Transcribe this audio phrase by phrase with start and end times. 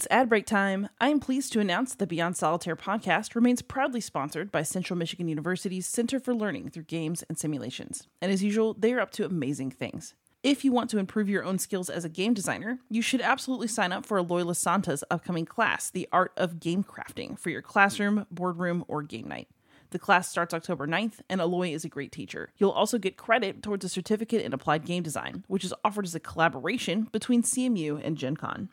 [0.00, 0.88] It's ad break time.
[0.98, 5.28] I am pleased to announce the Beyond Solitaire podcast remains proudly sponsored by Central Michigan
[5.28, 8.08] University's Center for Learning Through Games and Simulations.
[8.22, 10.14] And as usual, they are up to amazing things.
[10.42, 13.68] If you want to improve your own skills as a game designer, you should absolutely
[13.68, 18.24] sign up for Aloy Santa's upcoming class, The Art of Game Crafting, for your classroom,
[18.30, 19.48] boardroom, or game night.
[19.90, 22.52] The class starts October 9th, and Aloy is a great teacher.
[22.56, 26.14] You'll also get credit towards a certificate in applied game design, which is offered as
[26.14, 28.70] a collaboration between CMU and Gen Con.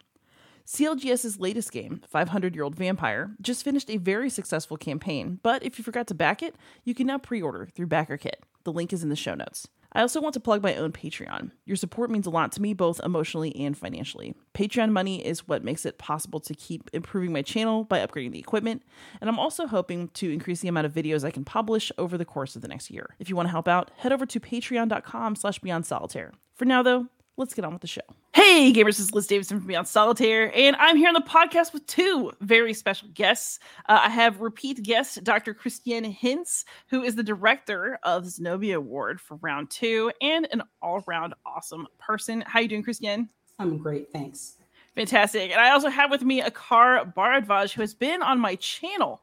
[0.67, 5.77] CLGS's latest game, 500 Year Old Vampire, just finished a very successful campaign, but if
[5.77, 8.41] you forgot to back it, you can now pre order through BackerKit.
[8.65, 9.69] The link is in the show notes.
[9.93, 11.51] I also want to plug my own Patreon.
[11.65, 14.35] Your support means a lot to me, both emotionally and financially.
[14.53, 18.39] Patreon money is what makes it possible to keep improving my channel by upgrading the
[18.39, 18.83] equipment,
[19.21, 22.25] and I'm also hoping to increase the amount of videos I can publish over the
[22.25, 23.15] course of the next year.
[23.19, 26.33] If you want to help out, head over to patreon.com slash beyond solitaire.
[26.55, 28.01] For now, though, let's get on with the show.
[28.33, 31.71] Hey, gamers, this is Liz Davidson from Beyond Solitaire, and I'm here on the podcast
[31.71, 33.59] with two very special guests.
[33.87, 35.53] Uh, I have repeat guest Dr.
[35.53, 40.63] Christienne Hinz, who is the director of the Zenobia Award for round two and an
[40.81, 42.41] all-around awesome person.
[42.45, 43.29] How are you doing, Christienne?
[43.59, 44.55] I'm great, thanks.
[44.95, 45.51] Fantastic.
[45.51, 49.21] And I also have with me Akar Bharadvaj, who has been on my channel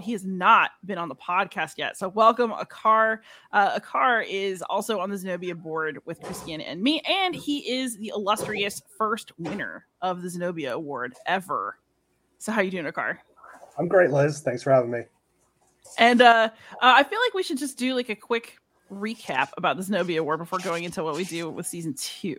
[0.00, 1.96] he has not been on the podcast yet.
[1.96, 3.20] So welcome, Akar.
[3.52, 7.96] Uh, Akar is also on the Zenobia board with Christienne and me, and he is
[7.96, 11.78] the illustrious first winner of the Zenobia Award ever.
[12.38, 13.18] So how you doing, Akar?
[13.78, 14.40] I'm great, Liz.
[14.40, 15.02] Thanks for having me.
[15.98, 18.58] And uh, uh, I feel like we should just do like a quick
[18.92, 22.36] recap about the Zenobia Award before going into what we do with season two.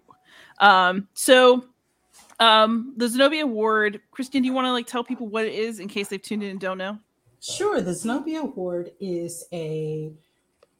[0.59, 1.65] Um, so
[2.39, 5.79] um, the Zenobia Award, Christienne, do you want to like tell people what it is
[5.79, 6.97] in case they've tuned in and don't know?
[7.41, 7.79] Sure.
[7.79, 10.11] The Zenobia Award is a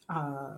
[0.10, 0.56] uh,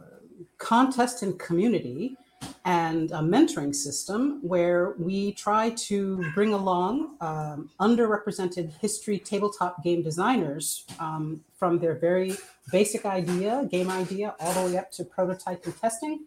[0.58, 2.18] contest and community
[2.66, 10.02] and a mentoring system where we try to bring along um, underrepresented history tabletop game
[10.02, 12.36] designers um, from their very
[12.72, 16.26] basic idea, game idea, all the way up to prototype and testing.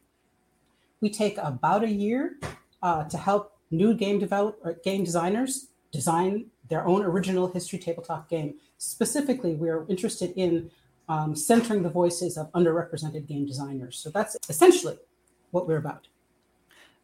[1.00, 2.36] We take about a year
[2.82, 8.54] uh, to help new game develop game designers design their own original history tabletop game.
[8.78, 10.70] Specifically, we're interested in
[11.08, 13.98] um, centering the voices of underrepresented game designers.
[13.98, 14.96] So that's essentially
[15.50, 16.08] what we're about.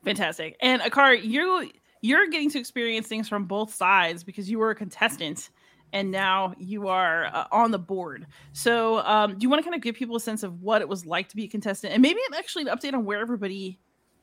[0.05, 0.57] Fantastic.
[0.61, 1.71] And Akar, you
[2.03, 5.51] you're getting to experience things from both sides because you were a contestant
[5.93, 8.27] and now you are uh, on the board.
[8.53, 10.89] So, um, do you want to kind of give people a sense of what it
[10.89, 13.79] was like to be a contestant, and maybe actually an update on where everybody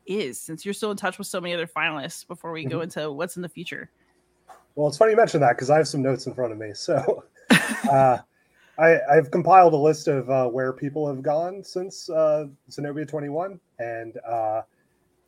[0.05, 2.71] is, since you're still in touch with so many other finalists before we mm-hmm.
[2.71, 3.91] go into what's in the future?
[4.77, 6.71] Well, it's funny you mentioned that because I have some notes in front of me.
[6.75, 7.23] So,
[7.91, 8.19] uh,
[8.77, 13.59] I, have compiled a list of uh, where people have gone since uh, Zenobia 21,
[13.79, 14.61] and uh,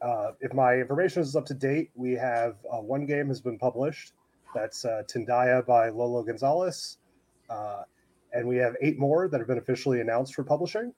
[0.03, 3.57] uh, if my information is up to date, we have uh, one game has been
[3.57, 4.13] published.
[4.53, 6.99] That's uh, Tindaya by Lolo Gonzalez,
[7.49, 10.93] and we have eight more that have been officially announced for publishing.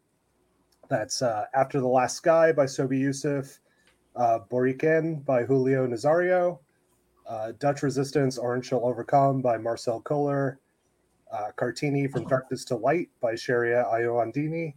[0.89, 3.61] That's After the Last Sky by Sobi Yusuf,
[4.17, 6.59] Boriken by Julio Nazario,
[7.59, 10.59] Dutch Resistance Orange Shall Overcome by Marcel Kohler,
[11.31, 14.73] uh, Kartini from Darkness to Light by Sheria Ioandini,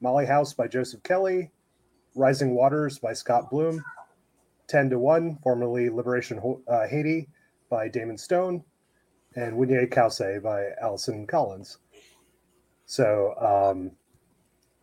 [0.00, 1.50] Molly House by Joseph Kelly,
[2.14, 3.82] Rising Waters by Scott Bloom,
[4.68, 7.28] 10 to 1, formerly Liberation uh, Haiti
[7.70, 8.62] by Damon Stone,
[9.36, 11.78] and Wunye Kause by Allison Collins.
[12.86, 13.92] So, um,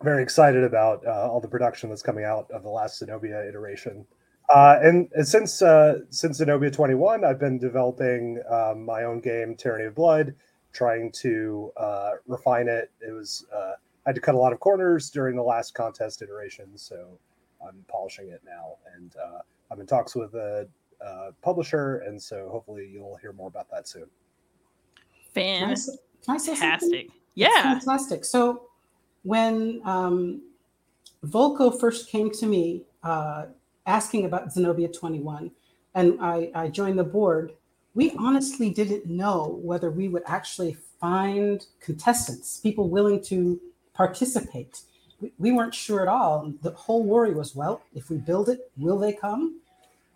[0.02, 4.06] very excited about uh, all the production that's coming out of the last Zenobia iteration.
[4.48, 9.56] Uh, and, and, since uh, since Zenobia 21, I've been developing um, my own game,
[9.56, 10.34] Tyranny of Blood,
[10.72, 12.90] trying to uh, refine it.
[13.00, 13.72] It was uh,
[14.06, 17.18] I had to cut a lot of corners during the last contest iteration, so
[17.66, 19.40] I'm polishing it now, and uh,
[19.70, 20.68] I'm in talks with a,
[21.00, 24.06] a, publisher, and so hopefully you'll hear more about that soon.
[25.34, 27.10] Fantastic!
[27.34, 28.24] Yeah, fantastic.
[28.24, 28.68] So
[29.24, 30.40] when um,
[31.24, 33.46] Volko first came to me uh,
[33.86, 35.50] asking about Zenobia 21,
[35.94, 37.52] and I, I joined the board
[37.96, 43.58] we honestly didn't know whether we would actually find contestants, people willing to
[43.94, 44.82] participate.
[45.38, 46.52] We, weren't sure at all.
[46.60, 49.60] The whole worry was, well, if we build it, will they come?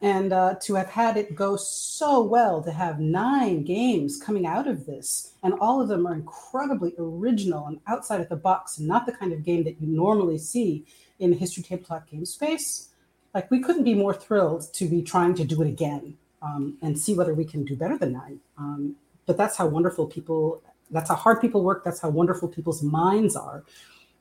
[0.02, 4.68] And uh, to have had it go so well, to have nine games coming out
[4.68, 8.88] of this, and all of them are incredibly original and outside of the box, and
[8.88, 10.84] not the kind of game that you normally see
[11.18, 12.89] in the history tabletop game space.
[13.34, 16.98] Like, we couldn't be more thrilled to be trying to do it again um, and
[16.98, 18.40] see whether we can do better than nine.
[18.58, 18.96] Um,
[19.26, 21.84] but that's how wonderful people, that's how hard people work.
[21.84, 23.62] That's how wonderful people's minds are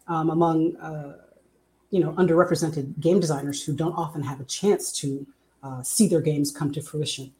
[0.07, 1.17] um, among, uh,
[1.89, 5.25] you know, underrepresented game designers who don't often have a chance to
[5.63, 7.33] uh, see their games come to fruition.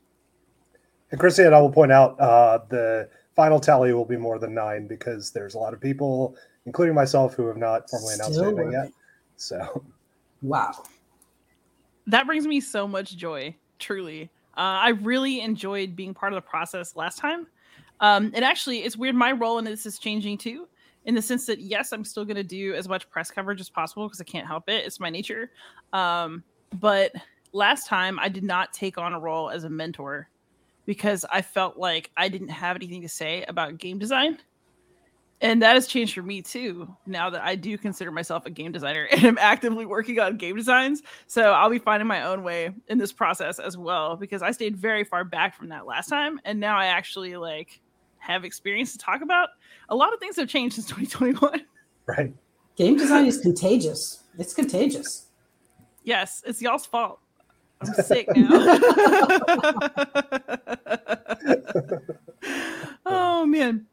[1.12, 4.54] And Chrissy and I will point out uh, the final tally will be more than
[4.54, 8.45] nine because there's a lot of people, including myself, who have not formally announced Still
[8.45, 8.81] anything working.
[8.83, 8.94] yet.
[9.38, 9.83] So
[10.42, 10.83] Wow.
[12.09, 14.31] That brings me so much joy, truly.
[14.57, 17.45] Uh, I really enjoyed being part of the process last time.
[18.00, 19.15] Um, and actually, it's weird.
[19.15, 20.67] My role in this is changing too,
[21.06, 23.69] in the sense that yes, I'm still going to do as much press coverage as
[23.69, 24.85] possible because I can't help it.
[24.85, 25.51] It's my nature.
[25.94, 26.44] Um,
[26.79, 27.11] but
[27.53, 30.29] last time, I did not take on a role as a mentor
[30.85, 34.39] because I felt like I didn't have anything to say about game design.
[35.41, 36.94] And that has changed for me too.
[37.06, 40.56] Now that I do consider myself a game designer and I'm actively working on game
[40.57, 44.51] designs, so I'll be finding my own way in this process as well because I
[44.51, 47.80] stayed very far back from that last time, and now I actually like
[48.18, 49.50] have experience to talk about.
[49.88, 51.62] A lot of things have changed since 2021.
[52.06, 52.33] right.
[52.75, 54.24] Game design is contagious.
[54.38, 55.27] It's contagious.
[56.03, 57.19] yes, it's y'all's fault.
[57.81, 58.50] I'm sick now.
[63.06, 63.86] oh man.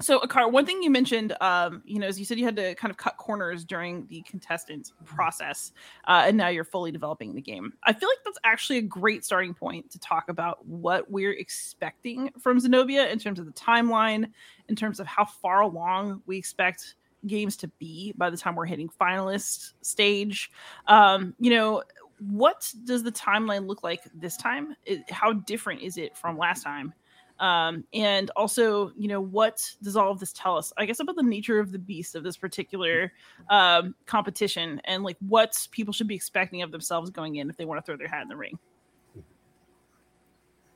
[0.00, 2.76] So, Akar, one thing you mentioned, um, you know, is you said you had to
[2.76, 5.72] kind of cut corners during the contestant process,
[6.06, 7.72] uh, and now you're fully developing the game.
[7.82, 12.30] I feel like that's actually a great starting point to talk about what we're expecting
[12.38, 14.30] from Zenobia in terms of the timeline,
[14.68, 16.94] in terms of how far along we expect
[17.26, 20.52] games to be by the time we're hitting finalist stage.
[20.86, 21.82] Um, you know,
[22.20, 24.76] what does the timeline look like this time?
[24.84, 26.94] It, how different is it from last time?
[27.40, 30.72] Um, and also, you know, what does all of this tell us?
[30.76, 33.12] I guess about the nature of the beast of this particular
[33.50, 37.64] um, competition and like what people should be expecting of themselves going in if they
[37.64, 38.58] want to throw their hat in the ring.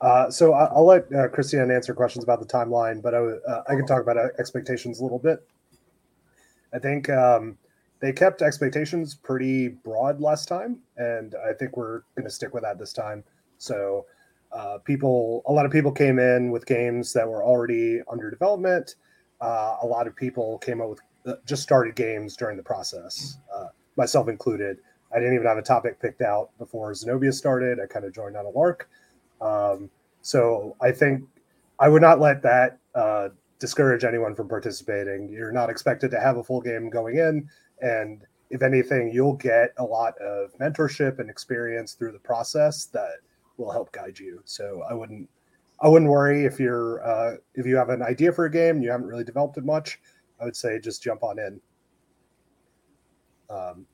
[0.01, 3.63] Uh, so I- I'll let uh, Christienne answer questions about the timeline, but I, uh,
[3.69, 5.47] I can talk about uh, expectations a little bit.
[6.75, 7.57] I think um,
[8.01, 12.65] they kept expectations pretty broad last time, and I think we're going to stick with
[12.65, 13.23] that this time.
[13.59, 14.07] So
[14.53, 18.97] uh, people, a lot of people came in with games that were already under development.
[19.41, 23.39] Uh, a lot of people came up with uh, just started games during the process,
[23.55, 23.67] uh,
[23.97, 24.79] myself included.
[25.15, 27.79] I didn't even have a topic picked out before Zenobia started.
[27.81, 28.89] I kind of joined on a lark.
[29.41, 29.91] Um,
[30.23, 31.25] so I think
[31.79, 33.29] I would not let that uh,
[33.59, 35.29] discourage anyone from participating.
[35.29, 37.49] You're not expected to have a full game going in,
[37.81, 43.17] and if anything, you'll get a lot of mentorship and experience through the process that
[43.57, 44.41] will help guide you.
[44.45, 45.29] So I wouldn't
[45.81, 48.91] I wouldn't worry if you're uh, if you have an idea for a game you
[48.91, 50.01] haven't really developed it much.
[50.41, 51.61] I would say just jump on in.
[53.49, 53.87] Um,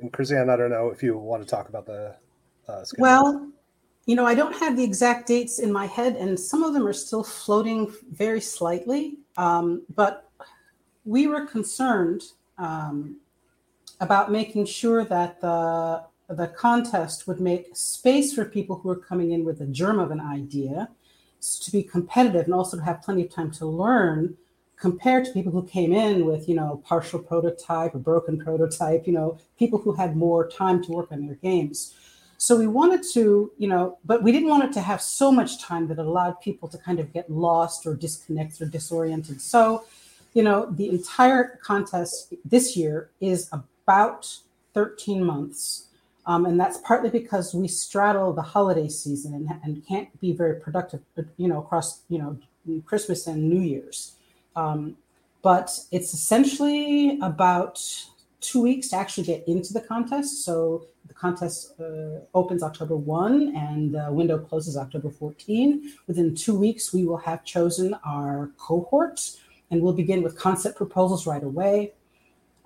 [0.00, 2.16] and Christienne, I don't know if you want to talk about the
[2.68, 3.02] uh, schedule.
[3.02, 3.52] Well,
[4.06, 6.86] you know, I don't have the exact dates in my head, and some of them
[6.86, 9.18] are still floating very slightly.
[9.36, 10.30] Um, but
[11.04, 12.22] we were concerned
[12.58, 13.18] um,
[14.00, 19.32] about making sure that the the contest would make space for people who are coming
[19.32, 20.88] in with a germ of an idea
[21.40, 24.36] to be competitive and also to have plenty of time to learn
[24.76, 29.12] compared to people who came in with you know partial prototype or broken prototype you
[29.12, 31.94] know people who had more time to work on their games.
[32.38, 35.60] So we wanted to you know but we didn't want it to have so much
[35.60, 39.40] time that it allowed people to kind of get lost or disconnect or disoriented.
[39.40, 39.84] So
[40.34, 44.36] you know the entire contest this year is about
[44.74, 45.88] 13 months
[46.26, 51.00] um, and that's partly because we straddle the holiday season and, can't be very productive
[51.36, 52.38] you know across you know
[52.86, 54.12] christmas and new year's
[54.56, 54.96] um,
[55.42, 57.80] but it's essentially about
[58.42, 60.44] two weeks to actually get into the contest.
[60.44, 65.92] So the contest uh, opens October 1 and the window closes October 14.
[66.06, 69.20] Within two weeks, we will have chosen our cohort
[69.70, 71.92] and we'll begin with concept proposals right away.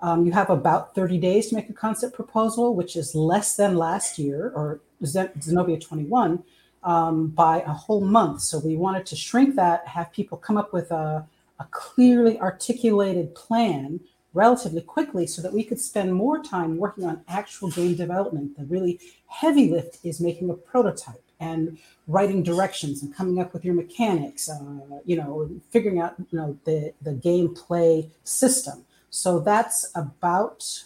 [0.01, 3.75] Um, you have about 30 days to make a concept proposal, which is less than
[3.77, 6.43] last year or Zenobia 21
[6.83, 8.41] um, by a whole month.
[8.41, 11.27] So we wanted to shrink that, have people come up with a
[11.59, 13.99] a clearly articulated plan
[14.33, 18.57] relatively quickly so that we could spend more time working on actual game development.
[18.57, 21.77] The really heavy lift is making a prototype and
[22.07, 26.57] writing directions and coming up with your mechanics, uh, you know, figuring out, you know,
[26.65, 28.85] the, the gameplay system.
[29.09, 30.83] So that's about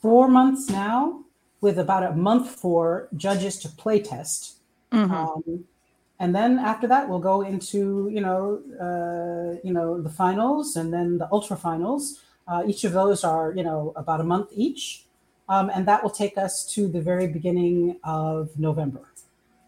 [0.00, 1.24] four months now
[1.60, 4.56] with about a month for judges to play test.
[4.92, 5.10] Mhm.
[5.10, 5.64] Um,
[6.18, 10.92] and then after that we'll go into you know uh, you know the finals and
[10.92, 15.04] then the ultra finals uh, each of those are you know about a month each
[15.48, 19.04] um, and that will take us to the very beginning of november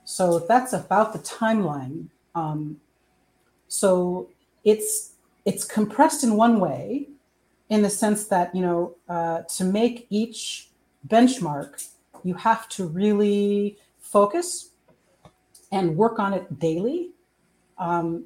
[0.05, 2.81] so that's about the timeline um,
[3.69, 4.29] so
[4.65, 5.13] it's
[5.49, 7.09] it's compressed in one way
[7.71, 10.69] in the sense that you know uh, to make each
[11.07, 11.71] benchmark
[12.25, 14.71] you have to really focus
[15.73, 17.11] and work on it daily,
[17.79, 18.25] um,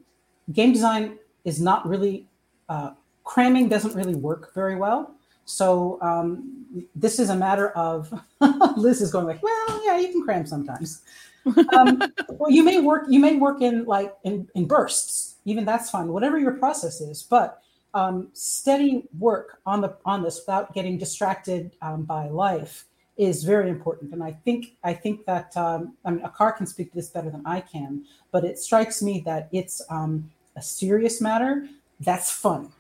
[0.52, 2.26] game design is not really
[2.69, 2.91] uh,
[3.25, 5.14] cramming doesn't really work very well.
[5.45, 6.64] So um,
[6.95, 8.12] this is a matter of
[8.76, 11.02] Liz is going like, well, yeah, you can cram sometimes.
[11.76, 15.32] um, well, you may work you may work in like in, in bursts.
[15.44, 17.22] Even that's fine, whatever your process is.
[17.22, 17.62] But
[17.94, 23.68] um, steady work on the on this without getting distracted um, by life is very
[23.68, 24.12] important.
[24.12, 27.30] And I think I think that um, I mean, Akar can speak to this better
[27.30, 31.68] than I can, but it strikes me that it's um, a serious matter
[32.00, 32.72] that's fun.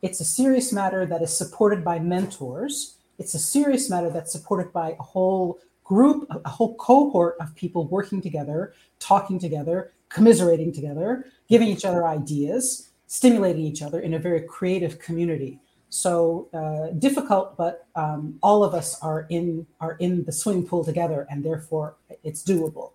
[0.00, 2.96] It's a serious matter that is supported by mentors.
[3.18, 7.86] It's a serious matter that's supported by a whole group, a whole cohort of people
[7.86, 14.18] working together, talking together, commiserating together, giving each other ideas, stimulating each other in a
[14.18, 15.60] very creative community.
[15.90, 20.82] So uh, difficult, but um, all of us are in are in the swimming pool
[20.82, 22.92] together, and therefore it's doable.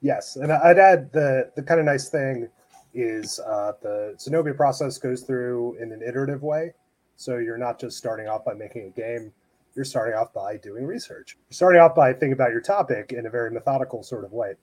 [0.00, 2.48] Yes, and I'd add the the kind of nice thing
[2.94, 6.72] is uh, the Zenobia process goes through in an iterative way.
[7.16, 9.32] So you're not just starting off by making a game,
[9.74, 11.36] you're starting off by doing research.
[11.48, 14.54] You're starting off by thinking about your topic in a very methodical sort of way.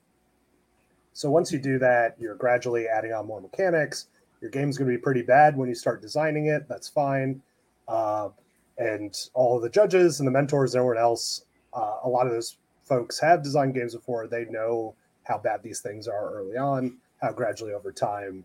[1.12, 4.06] So once you do that, you're gradually adding on more mechanics.
[4.40, 6.68] Your game's going to be pretty bad when you start designing it.
[6.68, 7.42] That's fine.
[7.86, 8.30] Uh,
[8.78, 12.32] and all of the judges and the mentors and everyone else, uh, a lot of
[12.32, 14.26] those folks have designed games before.
[14.26, 18.44] They know how bad these things are early on how gradually over time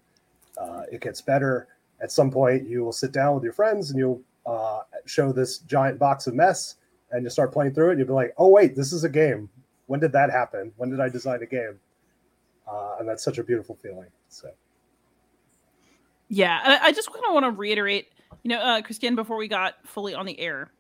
[0.58, 1.68] uh, it gets better.
[2.00, 5.60] At some point, you will sit down with your friends and you'll uh, show this
[5.60, 6.76] giant box of mess,
[7.12, 7.98] and you'll start playing through it.
[7.98, 9.50] You'll be like, "Oh wait, this is a game.
[9.88, 10.72] When did that happen?
[10.78, 11.80] When did I design a game?"
[12.70, 14.10] Uh, and that's such a beautiful feeling.
[14.30, 14.50] So,
[16.30, 18.08] yeah, I, just kind of want to reiterate,
[18.44, 20.72] you know, uh, Christienne, before we got fully on the air,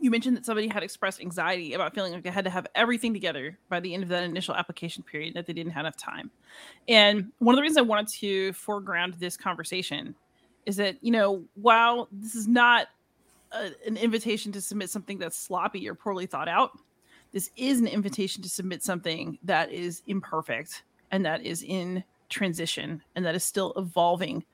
[0.00, 3.12] you mentioned that somebody had expressed anxiety about feeling like they had to have everything
[3.12, 6.30] together by the end of that initial application period that they didn't have enough time
[6.88, 10.14] and one of the reasons i wanted to foreground this conversation
[10.66, 12.88] is that you know while this is not
[13.52, 16.78] a, an invitation to submit something that's sloppy or poorly thought out
[17.32, 20.82] this is an invitation to submit something that is imperfect
[21.14, 24.44] and that is in transition and that is still evolving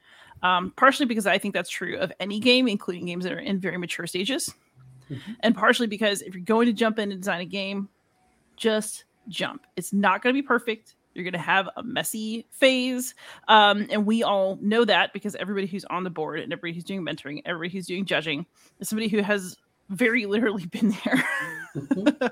[0.43, 3.59] um, partially because i think that's true of any game including games that are in
[3.59, 4.55] very mature stages
[5.11, 5.33] mm-hmm.
[5.41, 7.89] and partially because if you're going to jump in and design a game,
[8.57, 9.67] just jump.
[9.77, 10.95] It's not going to be perfect.
[11.15, 13.15] You're going to have a messy phase.
[13.49, 16.85] Um, and we all know that because everybody who's on the board and everybody who's
[16.85, 18.47] doing mentoring, everybody who's doing judging
[18.79, 19.57] is somebody who has
[19.91, 21.25] very literally been there.
[21.77, 22.27] mm-hmm.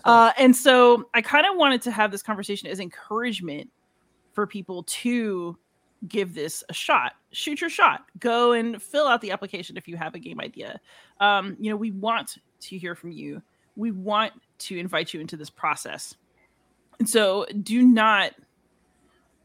[0.04, 3.70] uh, and so I kind of wanted to have this conversation as encouragement
[4.32, 5.56] for people to
[6.08, 7.12] give this a shot.
[7.32, 8.04] Shoot your shot.
[8.18, 10.80] Go and fill out the application if you have a game idea.
[11.20, 13.42] Um, you know, we want to hear from you.
[13.76, 16.14] We want to invite you into this process.
[16.98, 18.32] And so do not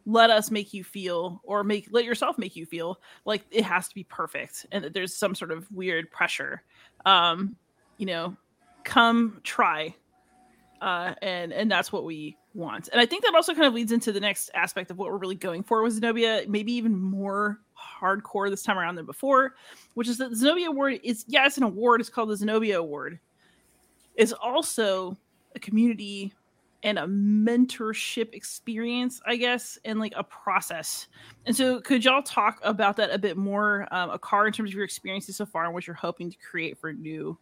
[0.06, 3.88] let us make you feel or make let yourself make you feel like it has
[3.88, 6.62] to be perfect and that there's some sort of weird pressure.
[7.06, 7.56] Um,
[7.98, 8.36] you know,
[8.84, 9.96] come try.
[10.82, 12.90] Uh, and and that's what we want.
[12.92, 15.18] And I think that also kind of leads into the next aspect of what we're
[15.18, 19.56] really going for with Zenobia, maybe even more hardcore this time around than before,
[19.94, 22.02] which is that the Zenobia Award is, yeah, it's an award.
[22.02, 23.20] It's called the Zenobia Award.
[24.16, 25.18] It's also
[25.56, 26.34] a community
[26.86, 31.08] and a mentorship experience, I guess, and like a process.
[31.46, 34.76] And so, could y'all talk about that a bit more, um, Akar in terms of
[34.76, 37.38] your experiences so far and what you're hoping to create for new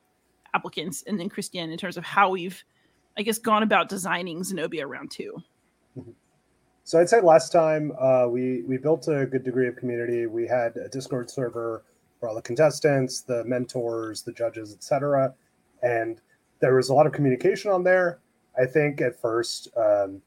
[0.56, 2.64] applicants, and then Christienne in terms of how we've
[3.18, 5.36] I guess, gone about designing Zenobia round 2
[6.00, 6.12] mm-hmm.
[6.86, 10.26] So I'd say last time uh, we we built a good degree of community.
[10.26, 11.86] We had a Discord server
[12.20, 15.34] for all the contestants, the mentors, the judges, etc.
[15.82, 16.20] And
[16.60, 18.20] there was a lot of communication on there.
[18.58, 20.22] I think at first, um,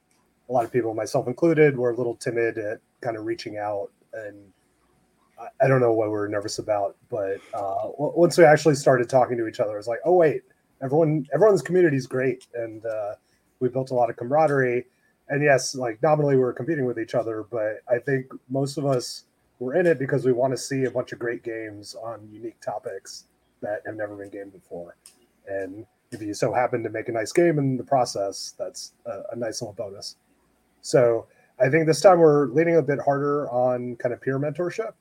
[0.49, 3.91] a lot of people, myself included, were a little timid at kind of reaching out,
[4.13, 4.37] and
[5.39, 6.97] I, I don't know what we were nervous about.
[7.09, 10.43] But uh, once we actually started talking to each other, it was like, oh wait,
[10.83, 13.15] everyone everyone's community is great, and uh,
[13.61, 14.87] we built a lot of camaraderie.
[15.29, 18.87] And yes, like nominally we are competing with each other, but I think most of
[18.87, 19.25] us
[19.59, 22.61] were in it because we want to see a bunch of great games on unique
[22.61, 23.25] topics
[23.63, 24.97] that have never been gamed before.
[25.49, 25.87] And
[26.21, 29.37] if you so happen to make a nice game in the process, that's a, a
[29.37, 30.17] nice little bonus.
[30.83, 31.27] So
[31.61, 34.93] I think this time we're leaning a bit harder on kind of peer mentorship.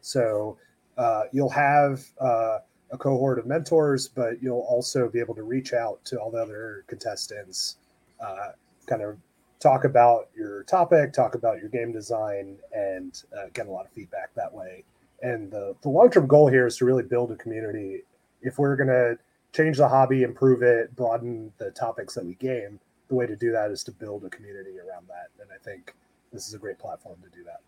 [0.00, 0.58] So
[0.98, 2.58] uh, you'll have uh,
[2.90, 6.42] a cohort of mentors, but you'll also be able to reach out to all the
[6.42, 7.76] other contestants,
[8.20, 8.50] uh,
[8.86, 9.16] kind of
[9.60, 13.92] talk about your topic, talk about your game design, and uh, get a lot of
[13.92, 14.84] feedback that way.
[15.22, 18.02] And the, the long term goal here is to really build a community.
[18.42, 19.16] If we're going to
[19.52, 23.52] change the hobby, improve it, broaden the topics that we game, the way to do
[23.52, 25.28] that is to build a community around that.
[25.40, 25.94] And I think
[26.32, 27.60] this is a great platform to do that.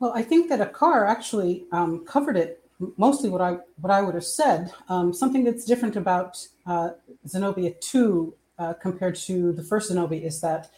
[0.00, 2.62] Well, I think that Akar actually um, covered it
[2.98, 4.72] mostly what I what I would have said.
[4.88, 6.90] Um, something that's different about uh,
[7.26, 10.70] Zenobia 2 uh, compared to the first Zenobia is that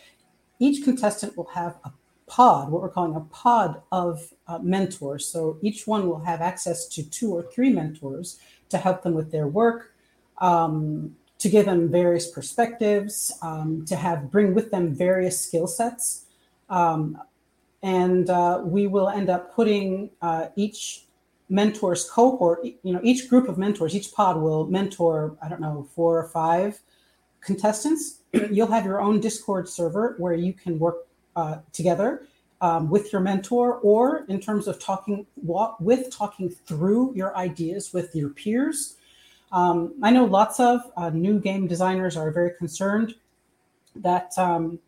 [0.60, 1.92] each contestant will have a
[2.26, 5.26] pod, what we're calling a pod of uh, mentors.
[5.26, 8.38] So each one will have access to two or three mentors
[8.70, 9.94] to help them with their work,
[10.38, 16.26] um, to give them various perspectives, um, to have bring with them various skill sets.
[16.68, 17.18] Um,
[17.82, 21.04] and uh, we will end up putting uh, each
[21.48, 25.88] mentor's cohort, you know, each group of mentors, each pod will mentor, I don't know,
[25.94, 26.80] four or five
[27.40, 28.20] contestants.
[28.50, 31.06] You'll have your own Discord server where you can work
[31.36, 32.26] uh, together
[32.60, 35.26] um, with your mentor, or in terms of talking
[35.80, 38.96] with talking through your ideas with your peers.
[39.52, 43.14] Um, I know lots of uh, new game designers are very concerned
[43.94, 44.78] that um,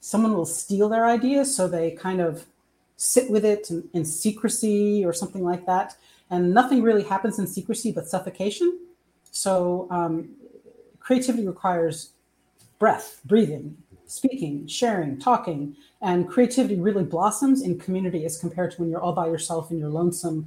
[0.00, 2.44] someone will steal their ideas, so they kind of
[2.96, 5.96] sit with it in, in secrecy or something like that.
[6.30, 8.78] And nothing really happens in secrecy but suffocation.
[9.30, 10.30] So um,
[11.00, 12.10] creativity requires
[12.78, 13.76] breath, breathing,
[14.06, 19.14] speaking, sharing, talking, and creativity really blossoms in community as compared to when you're all
[19.14, 20.46] by yourself in your lonesome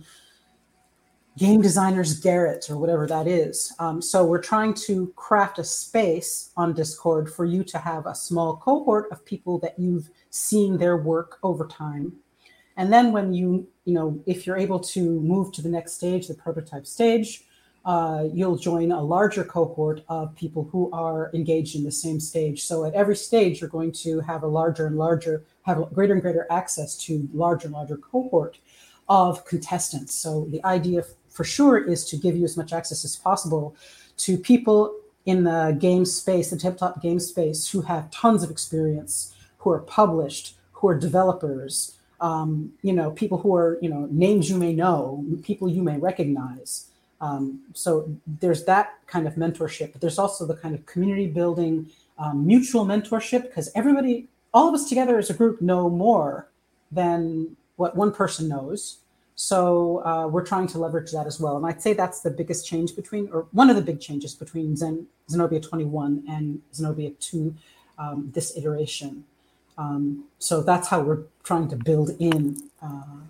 [1.38, 3.72] game designer's garret or whatever that is.
[3.78, 8.16] Um, so we're trying to craft a space on Discord for you to have a
[8.16, 12.14] small cohort of people that you've seen their work over time.
[12.76, 16.28] And then when you, you know, if you're able to move to the next stage,
[16.28, 17.44] the prototype stage,
[17.88, 22.66] uh, you'll join a larger cohort of people who are engaged in the same stage.
[22.66, 26.22] So at every stage, you're going to have a larger and larger, have greater and
[26.22, 28.58] greater access to larger and larger cohort
[29.08, 30.14] of contestants.
[30.14, 33.74] So the idea for sure is to give you as much access as possible
[34.18, 34.94] to people
[35.26, 39.80] in the game space, the tabletop game space, who have tons of experience, who are
[39.80, 44.74] published, who are developers, um, you know, people who are, you know, names you may
[44.74, 46.87] know, people you may recognize.
[47.20, 51.90] Um, so there's that kind of mentorship, but there's also the kind of community building,
[52.20, 56.50] um, mutual mentorship, because everybody, all of us together as a group know more
[56.92, 58.98] than what one person knows.
[59.36, 61.58] So uh, we're trying to leverage that as well.
[61.58, 64.76] And I'd say that's the biggest change between, or one of the big changes between
[64.76, 67.54] Zen, Zenobia 21 and Zenobia 2,
[68.00, 69.24] um, this iteration.
[69.78, 73.22] Um, so that's how we're trying to build in uh,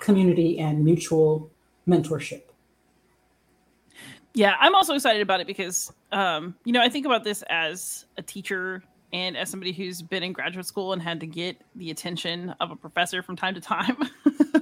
[0.00, 1.48] community and mutual
[1.86, 2.42] mentorship.
[4.34, 8.06] Yeah, I'm also excited about it because, um, you know, I think about this as
[8.16, 11.90] a teacher and as somebody who's been in graduate school and had to get the
[11.90, 13.96] attention of a professor from time to time.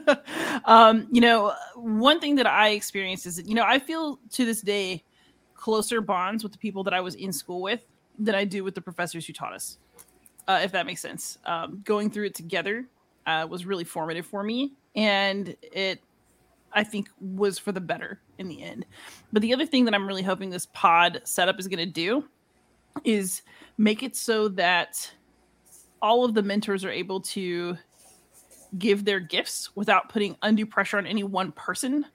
[0.65, 4.45] um, you know, one thing that I experienced is that, you know, I feel to
[4.45, 5.05] this day
[5.55, 7.85] closer bonds with the people that I was in school with
[8.19, 9.79] than I do with the professors who taught us,
[10.49, 11.39] uh, if that makes sense.
[11.45, 12.89] Um, going through it together
[13.27, 14.73] uh, was really formative for me.
[14.97, 16.01] And it
[16.73, 18.87] I think was for the better in the end.
[19.33, 22.25] But the other thing that I'm really hoping this pod setup is going to do
[23.05, 23.43] is
[23.79, 25.13] make it so that
[26.03, 27.77] all of the mentors are able to
[28.79, 32.07] give their gifts without putting undue pressure on any one person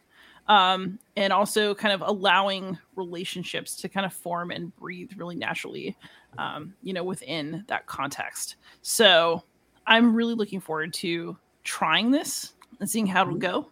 [0.47, 5.97] um, and also kind of allowing relationships to kind of form and breathe really naturally
[6.37, 8.55] um, you know within that context.
[8.81, 9.43] So
[9.87, 13.69] i'm really looking forward to trying this and seeing how it'll go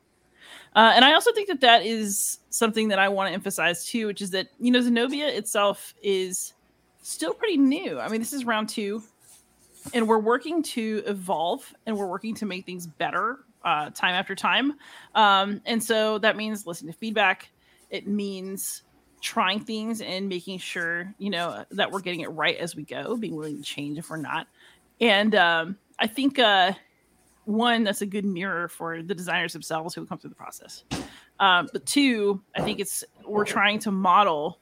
[0.76, 4.08] uh, and I also think that that is something that I want to emphasize too,
[4.08, 6.54] which is that you know Zenobia itself is
[7.02, 8.00] still pretty new.
[8.00, 9.04] I mean, this is round two,
[9.94, 14.36] and we're working to evolve and we're working to make things better uh, time after
[14.36, 14.74] time.
[15.16, 17.50] Um, and so that means listening to feedback.
[17.90, 18.84] It means
[19.22, 23.16] trying things and making sure you know that we're getting it right as we go,
[23.16, 24.48] being willing to change if we're not.
[25.00, 26.74] And um, I think uh,
[27.46, 30.84] one that's a good mirror for the designers themselves who come through the process.
[31.40, 34.60] Um, but two i think it's we're trying to model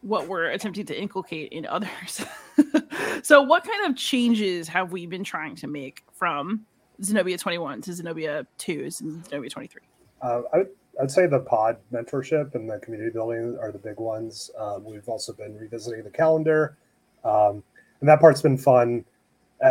[0.00, 2.24] what we're attempting to inculcate in others.
[3.22, 6.66] So what kind of changes have we been trying to make from
[7.02, 9.82] zenobia 21 to zenobia 2 and zenobia 23
[10.22, 10.64] uh, I,
[10.98, 14.50] would say the pod mentorship and the community building are the big ones.
[14.58, 16.76] Um, we've also been revisiting the calendar.
[17.24, 17.64] Um,
[18.00, 19.04] and that part's been fun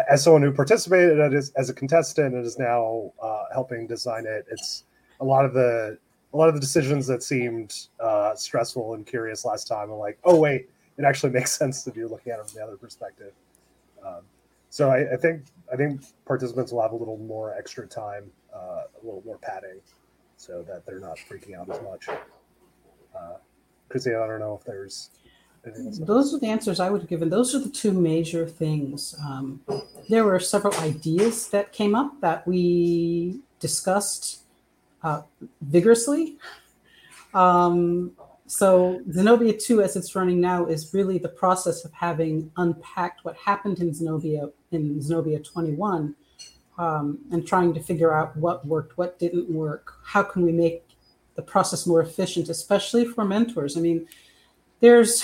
[0.10, 4.46] as someone who participated as, as a contestant and is now uh, helping design it,
[4.50, 4.86] it's
[5.20, 5.98] a lot of the
[6.34, 9.92] a lot of the decisions that seemed uh, stressful and curious last time.
[9.92, 12.64] I'm like, oh wait, it actually makes sense if you're looking at it from the
[12.64, 13.34] other perspective.
[14.06, 14.22] Um,
[14.70, 18.84] so I, I, think I think participants will have a little more extra time, uh,
[19.02, 19.82] a little more padding,
[20.38, 22.08] so that they're not freaking out as much.
[22.08, 23.36] Uh,
[23.90, 25.10] Chrissy, I don't know if there's
[25.64, 27.30] those are the answers I would have given.
[27.30, 29.16] those are the two major things.
[29.24, 29.62] Um,
[30.10, 34.42] there were several ideas that came up that we discussed
[35.04, 35.22] uh,
[35.62, 36.38] vigorously.
[37.34, 38.14] Um,
[38.48, 43.38] so Zenobia 2, as it's running now, is really the process of having unpacked what
[43.38, 46.16] happened in Zenobia in Zenobia 21
[46.78, 50.84] um, and trying to figure out what worked, what didn't work, how can we make
[51.36, 53.78] the process more efficient, especially for mentors.
[53.78, 54.08] I mean,
[54.80, 55.24] there's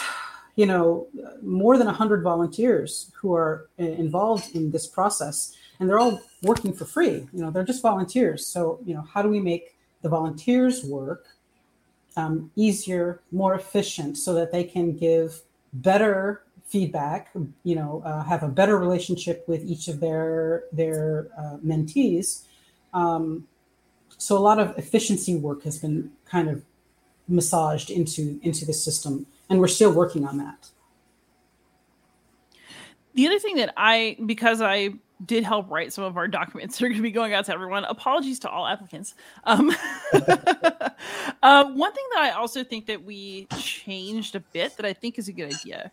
[0.58, 1.08] you know
[1.41, 6.86] more than 100 volunteers who are involved in this process and they're all working for
[6.86, 7.28] free.
[7.32, 8.46] You know they're just volunteers.
[8.46, 11.28] So you know how do we make the volunteers work
[12.17, 15.41] um, easier more efficient so that they can give
[15.74, 17.30] better feedback
[17.63, 22.43] you know uh, have a better relationship with each of their their uh, mentees?
[22.96, 23.48] Um,
[24.17, 26.63] so a lot of efficiency work has been kind of
[27.28, 30.70] massaged into into the system and we're still working on that.
[33.14, 34.92] The other thing that i because i
[35.26, 37.54] did help write some of our documents that are going to be going out to
[37.54, 39.16] everyone apologies to all applicants.
[39.46, 39.72] Um,
[40.14, 45.18] uh, one thing that i also think that we changed a bit that i think
[45.18, 45.92] is a good idea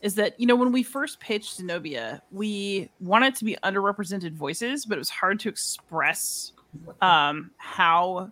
[0.00, 4.84] is that you know when we first pitched zenobia we wanted to be underrepresented voices
[4.84, 6.52] but it was hard to express
[7.00, 8.30] um, how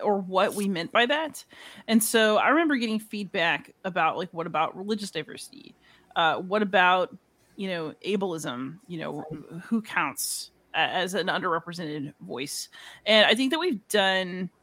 [0.00, 1.44] or what we meant by that.
[1.88, 5.74] And so I remember getting feedback about like, what about religious diversity?
[6.14, 7.16] Uh, what about
[7.56, 8.78] you know ableism?
[8.86, 9.24] You know,
[9.66, 12.68] who counts as an underrepresented voice?
[13.06, 14.50] And I think that we've done.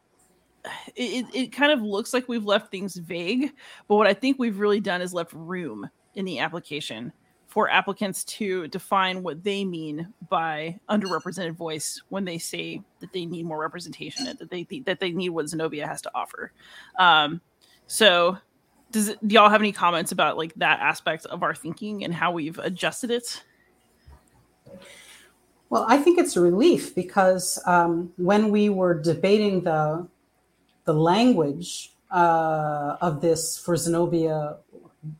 [0.98, 3.54] It, it kind of looks like we've left things vague,
[3.88, 7.14] but what I think we've really done is left room in the application
[7.50, 13.26] for applicants to define what they mean by underrepresented voice when they say that they
[13.26, 16.54] need more representation and that they that they need what Zenobia has to offer.
[17.00, 17.42] Um,
[17.88, 18.38] so,
[18.92, 22.14] does it, do y'all have any comments about like that aspect of our thinking and
[22.14, 23.44] how we've adjusted it?
[25.72, 30.08] Well, I think it's a relief because um, when we were debating the
[30.86, 34.58] the language uh, of this for Zenobia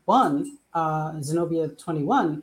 [0.04, 2.42] one, uh, Zenobia 21,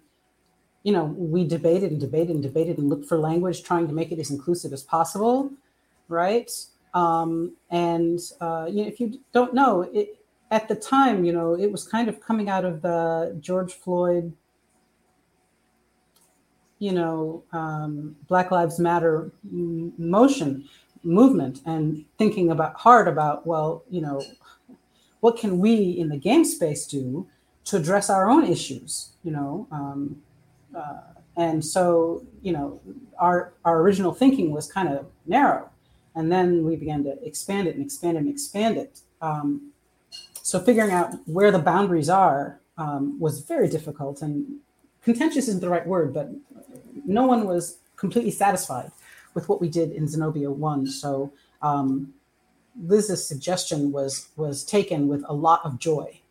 [0.83, 4.11] you know, we debated and debated and debated and looked for language, trying to make
[4.11, 5.51] it as inclusive as possible,
[6.07, 6.49] right?
[6.93, 10.17] Um, and uh, you know, if you don't know, it,
[10.51, 14.33] at the time, you know, it was kind of coming out of the George Floyd,
[16.79, 20.69] you know, um, Black Lives Matter motion
[21.03, 24.23] movement, and thinking about hard about, well, you know,
[25.19, 27.27] what can we in the game space do
[27.67, 29.67] to address our own issues, you know.
[29.71, 30.21] Um,
[30.75, 31.01] uh,
[31.35, 32.79] and so, you know,
[33.19, 35.69] our our original thinking was kind of narrow,
[36.15, 39.01] and then we began to expand it and expand it and expand it.
[39.21, 39.71] Um,
[40.41, 44.59] so figuring out where the boundaries are um, was very difficult and
[45.03, 46.29] contentious isn't the right word, but
[47.05, 48.91] no one was completely satisfied
[49.33, 50.87] with what we did in Zenobia one.
[50.87, 52.13] So um,
[52.81, 56.21] Liz's suggestion was was taken with a lot of joy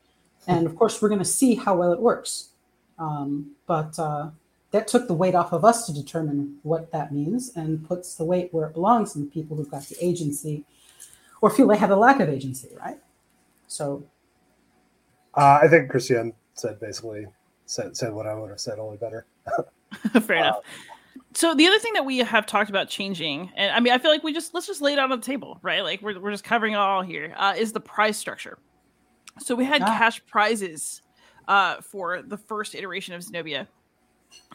[0.46, 2.50] and of course, we're going to see how well it works.
[2.98, 4.30] Um, but uh,
[4.70, 8.24] that took the weight off of us to determine what that means and puts the
[8.24, 10.64] weight where it belongs in the people who've got the agency
[11.40, 12.98] or feel they have a lack of agency, right?
[13.66, 14.04] So.
[15.34, 17.26] Uh, I think Christienne said basically
[17.66, 19.26] said, said what I would have said, only better.
[20.22, 20.60] Fair enough.
[21.34, 24.10] So the other thing that we have talked about changing, and I mean, I feel
[24.10, 25.82] like we just let's just lay it out on the table, right?
[25.82, 27.34] Like we're, we're just covering it all here.
[27.36, 28.58] Uh, is the prize structure.
[29.38, 31.02] So we had cash prizes
[31.48, 33.68] uh, for the first iteration of Zenobia.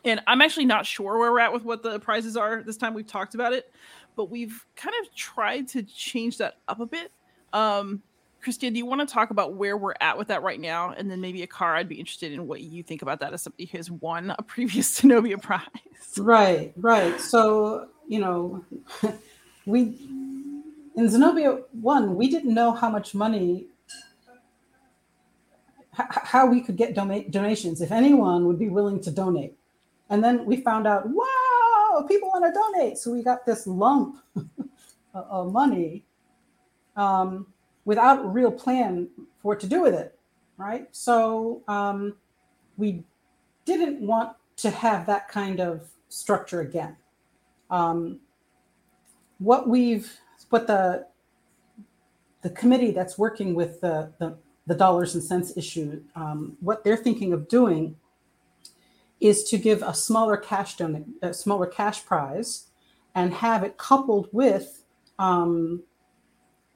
[0.04, 2.94] And I'm actually not sure where we're at with what the prizes are this time
[2.94, 3.72] we've talked about it,
[4.15, 7.12] but we've kind of tried to change that up a bit.
[7.54, 8.02] Um,
[8.41, 10.94] Christienne, do you want to talk about where we're at with that right now?
[10.98, 13.65] And then maybe Akar, I'd be interested in what you think about that as somebody
[13.65, 15.62] who has won a previous Zenobia prize.
[16.17, 17.20] Right, right.
[17.22, 18.65] So, you know,
[19.65, 19.96] we
[20.98, 23.67] in Zenobia 1, we didn't know how much money
[25.94, 29.58] how we could get donations if anyone would be willing to donate.
[30.10, 32.98] And then we found out, wow, people want to donate.
[32.98, 34.18] So we got this lump
[35.14, 36.06] of money
[36.96, 37.48] um,
[37.86, 39.10] without a real plan
[39.42, 40.18] for what to do with it,
[40.58, 40.88] right?
[40.92, 42.16] So um,
[42.78, 43.04] we
[43.66, 46.96] didn't want to have that kind of structure again.
[47.70, 48.20] Um,
[49.40, 51.08] what we've, what the
[52.42, 54.36] the committee that's working with the, the
[54.67, 57.95] the dollars and cents issue, um, what they're thinking of doing
[59.19, 62.67] is to give a smaller cash donate, a smaller cash prize,
[63.13, 64.84] and have it coupled with
[65.19, 65.84] um,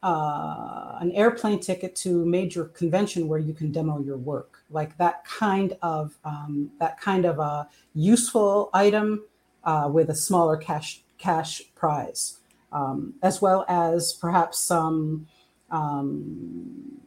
[0.04, 5.26] uh, an airplane ticket to major convention where you can demo your work, like that
[5.26, 9.24] kind of um, that kind of a useful item
[9.64, 12.38] uh, with a smaller cash cash prize,
[12.72, 15.26] um, as well as perhaps some
[15.72, 17.02] um,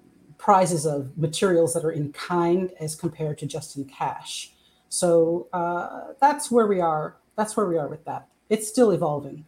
[0.48, 4.50] prizes of materials that are in kind as compared to just in cash.
[4.88, 7.18] So uh, that's where we are.
[7.36, 8.28] That's where we are with that.
[8.48, 9.44] It's still evolving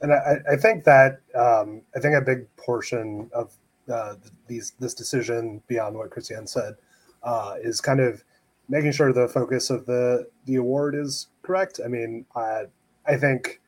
[0.00, 3.52] and I, I, think that um, I think a big portion of
[3.90, 4.14] uh,
[4.46, 6.74] these this decision, beyond what Christienne said,
[7.22, 8.24] uh, is kind of
[8.70, 11.80] making sure the focus of the the award is correct.
[11.84, 12.64] I mean, I,
[13.06, 13.60] I think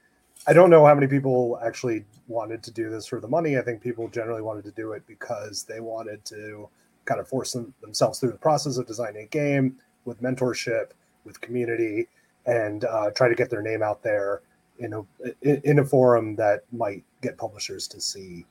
[0.46, 3.58] I don't know how many people actually wanted to do this for the money.
[3.58, 6.68] I think people generally wanted to do it because they wanted to
[7.04, 10.90] kind of force them, themselves through the process of designing a game with mentorship,
[11.24, 12.06] with community,
[12.46, 14.42] and uh, try to get their name out there
[14.78, 15.02] in a
[15.42, 18.44] in a forum that might get publishers to see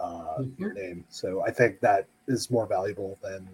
[0.00, 0.60] uh, mm-hmm.
[0.60, 1.04] your name.
[1.10, 3.48] So I think that is more valuable than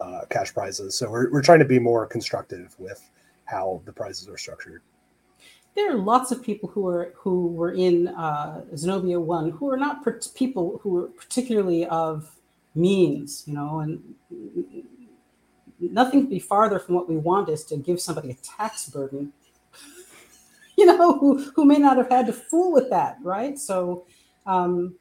[0.00, 0.94] uh, cash prizes.
[0.94, 3.10] So we're we're trying to be more constructive with
[3.44, 4.82] how the prizes are structured.
[5.76, 9.76] There are lots of people who are who were in uh, Zenobia One who are
[9.76, 12.36] not per- people who are particularly of
[12.74, 14.14] means, you know, and
[15.80, 19.32] nothing could be farther from what we want is to give somebody a tax burden
[20.76, 23.58] you know, who, who may not have had to fool with that, right?
[23.58, 24.06] So,
[24.46, 24.94] um,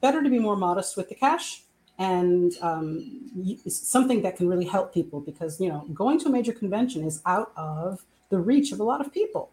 [0.00, 1.62] better to be more modest with the cash
[1.98, 6.52] and um, something that can really help people because, you know, going to a major
[6.52, 9.50] convention is out of the reach of a lot of people,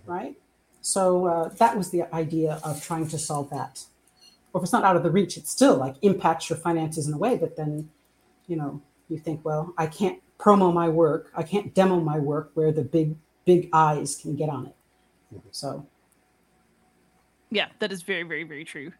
[0.00, 0.10] mm-hmm.
[0.10, 0.36] right?
[0.80, 3.84] So, uh, that was the idea of trying to solve that.
[4.52, 7.14] Or if it's not out of the reach, it still like impacts your finances in
[7.14, 7.90] a way, but then,
[8.46, 12.50] you know, you think, well, I can't promo my work, I can't demo my work
[12.54, 14.76] where the big, big eyes can get on it.
[15.50, 15.86] So,
[17.50, 18.92] yeah, that is very, very, very true.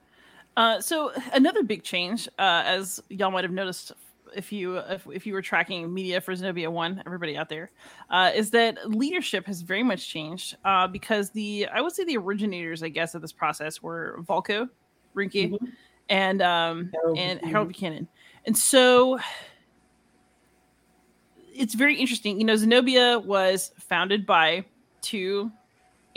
[0.57, 3.93] Uh, so another big change, uh, as y'all might have noticed
[4.35, 7.71] if you if, if you were tracking media for Zenobia One, everybody out there,
[8.11, 12.17] uh, is that leadership has very much changed uh, because the I would say the
[12.17, 14.69] originators, I guess, of this process were Volko,
[15.15, 15.67] Ruhnke, mm-hmm.
[16.09, 17.49] and um, Harold and Buchanan.
[17.51, 18.09] Harold Buchanan,
[18.47, 19.19] and so
[21.55, 22.39] it's very interesting.
[22.39, 24.65] You know, Zenobia was founded by
[25.01, 25.51] two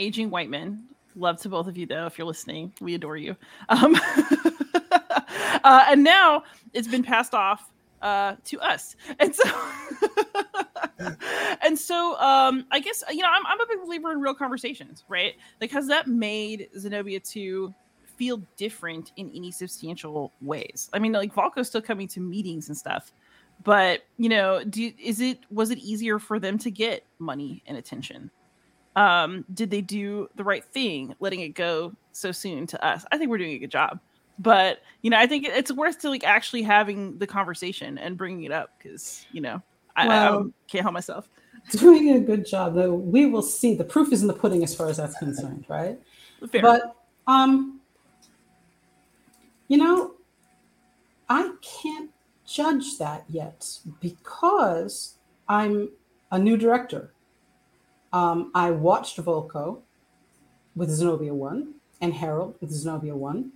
[0.00, 0.84] aging white men.
[1.14, 2.72] Love to both of you, though, if you're listening.
[2.80, 3.36] We adore you.
[3.68, 3.96] Um,
[5.64, 7.70] uh, and now it's been passed off
[8.02, 8.96] uh, to us.
[9.18, 9.44] And so,
[11.62, 15.04] and so, um, I guess you know, I'm, I'm a big believer in real conversations,
[15.08, 15.34] right?
[15.60, 17.74] Like, has that made Zenobia 2
[18.16, 20.90] feel different in any substantial ways?
[20.92, 23.12] I mean, like Volko's still coming to meetings and stuff,
[23.64, 27.76] but you know, do is it was it easier for them to get money and
[27.76, 28.30] attention?
[28.98, 33.04] um, did they do the right thing letting it go so soon to us?
[33.12, 34.00] I think we're doing a good job.
[34.38, 38.44] But you know, I think it's worth to like actually having the conversation and bringing
[38.44, 39.62] it up because you know
[39.96, 41.28] I, well, I, can't help myself.
[41.72, 42.94] Doing a good job, though.
[42.94, 43.74] We will see.
[43.74, 45.98] The proof is in the pudding, as far as that's concerned, right?
[46.50, 46.62] Fair.
[46.62, 46.96] But
[47.26, 47.80] um,
[49.66, 50.14] you know,
[51.28, 52.10] I can't
[52.46, 53.66] judge that yet
[54.00, 55.16] because
[55.48, 55.90] I'm
[56.30, 57.12] a new director.
[58.12, 59.80] Um, I watched Volko
[60.74, 63.52] with zenobia 1 and Harold with zenobia 1.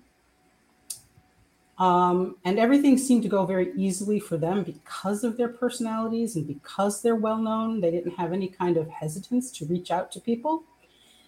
[1.78, 6.46] Um, and everything seemed to go very easily for them because of their personalities and
[6.46, 7.80] because they're well known.
[7.80, 10.64] They didn't have any kind of hesitance to reach out to people.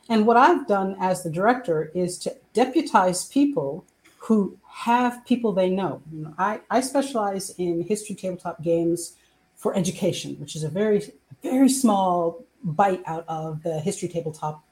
[0.08, 3.86] And what I've done as the director is to deputize people
[4.18, 6.02] who have people they know.
[6.12, 9.16] You know I, I specialize in history tabletop games
[9.56, 11.02] for education, which is a very,
[11.42, 14.64] very small bite out of the history tabletop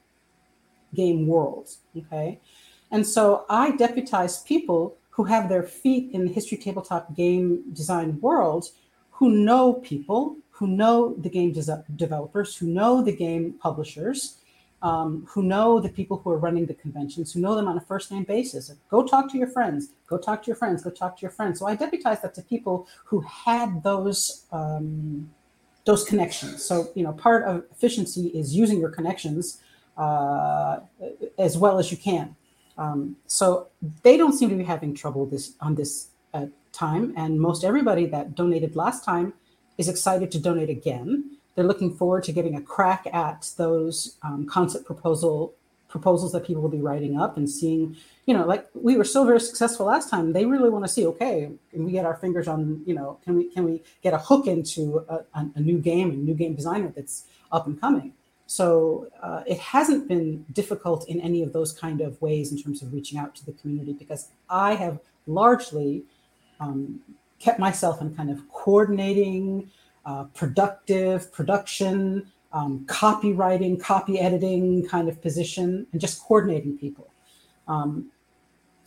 [0.93, 1.69] game world.
[1.97, 2.39] Okay.
[2.91, 8.19] And so I deputize people who have their feet in the history tabletop game design
[8.19, 8.69] world
[9.11, 14.37] who know people, who know the game des- developers, who know the game publishers,
[14.81, 17.81] um, who know the people who are running the conventions, who know them on a
[17.81, 18.71] first name basis.
[18.89, 21.59] Go talk to your friends, go talk to your friends, go talk to your friends.
[21.59, 25.29] So I deputize that to people who had those um,
[25.85, 26.63] those connections.
[26.63, 29.61] So, you know, part of efficiency is using your connections
[29.97, 30.79] uh,
[31.37, 32.35] as well as you can.
[32.77, 33.67] Um, so
[34.03, 38.05] they don't seem to be having trouble this on this uh, time, and most everybody
[38.07, 39.33] that donated last time
[39.77, 41.37] is excited to donate again.
[41.55, 45.53] They're looking forward to getting a crack at those um, concept proposal
[45.93, 49.23] proposals that people will be writing up and seeing you know like we were so
[49.23, 52.47] very successful last time they really want to see okay can we get our fingers
[52.47, 55.19] on you know can we can we get a hook into a,
[55.55, 58.11] a new game and new game designer that's up and coming
[58.53, 62.83] So uh, it hasn't been difficult in any of those kind of ways in terms
[62.83, 66.03] of reaching out to the community because I have largely
[66.59, 66.99] um,
[67.39, 69.71] kept myself in kind of coordinating,
[70.05, 77.09] uh, productive production, um, copywriting, copy editing kind of position, and just coordinating people.
[77.67, 78.11] Um,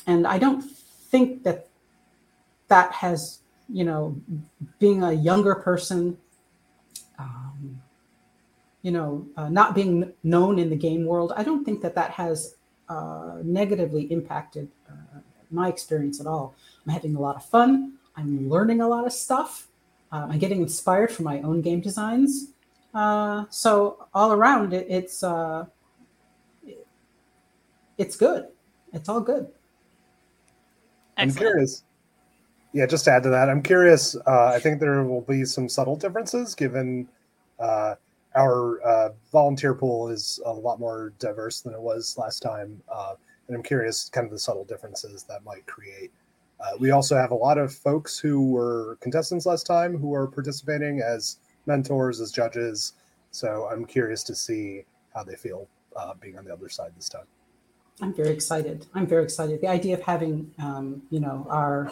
[0.06, 1.66] and I don't think that
[2.68, 4.16] that has, you know,
[4.78, 6.18] being a younger person,
[7.18, 7.82] um,
[8.86, 12.12] you know, uh, not being known in the game world, I don't think that that
[12.12, 12.54] has
[12.88, 15.18] uh, negatively impacted uh,
[15.50, 16.54] my experience at all.
[16.86, 17.94] I'm having a lot of fun.
[18.16, 19.66] I'm learning a lot of stuff.
[20.12, 22.52] Uh, I'm getting inspired from my own game designs.
[22.94, 25.66] Uh, so all around, it, it's uh,
[27.98, 28.46] it's good.
[28.92, 29.48] It's all good.
[31.16, 31.82] I'm curious.
[32.72, 34.14] Yeah, just to add to that, I'm curious.
[34.14, 37.08] Uh, I think there will be some subtle differences given
[37.58, 37.96] uh,
[38.36, 42.80] our uh, volunteer pool is a lot more diverse than it was last time.
[42.92, 43.14] Uh,
[43.48, 46.12] and I'm curious, kind of the subtle differences that might create.
[46.60, 50.26] Uh, we also have a lot of folks who were contestants last time who are
[50.26, 52.94] participating as mentors, as judges.
[53.30, 57.08] So I'm curious to see how they feel uh, being on the other side this
[57.08, 57.26] time.
[58.02, 58.86] I'm very excited.
[58.94, 59.60] I'm very excited.
[59.60, 61.90] The idea of having, um, you know, our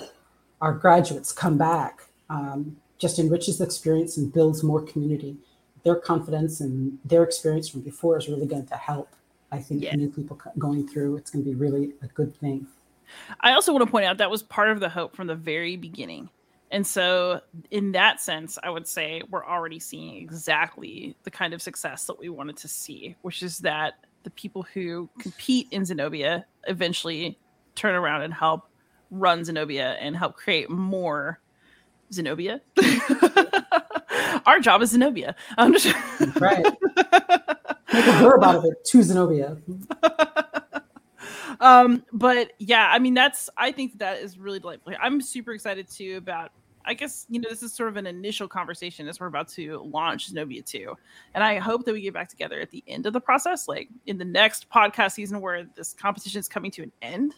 [0.60, 5.36] our graduates come back um, just enriches the experience and builds more community.
[5.84, 9.14] Their confidence and their experience from before is really going to help.
[9.52, 9.94] I think yeah.
[9.94, 11.16] new people going through.
[11.16, 12.66] It's going to be really a good thing.
[13.40, 15.76] I also want to point out that was part of the hope from the very
[15.76, 16.30] beginning.
[16.70, 21.62] And so, in that sense, I would say we're already seeing exactly the kind of
[21.62, 23.94] success that we wanted to see, which is that
[24.24, 27.38] the people who compete in Zenobia eventually
[27.74, 28.68] turn around and help
[29.10, 31.40] run Zenobia and help create more
[32.12, 32.60] Zenobia.
[34.46, 35.34] Our job is Zenobia.
[35.58, 35.94] I'm just
[36.40, 36.64] right.
[37.92, 39.56] Make a verb out of it to Zenobia.
[41.60, 44.94] um, but yeah, I mean that's I think that is really delightful.
[45.00, 46.50] I'm super excited too about
[46.86, 49.80] I guess you know this is sort of an initial conversation as we're about to
[49.82, 50.94] launch Zenobia 2.
[51.34, 53.88] And I hope that we get back together at the end of the process, like
[54.06, 57.34] in the next podcast season where this competition is coming to an end,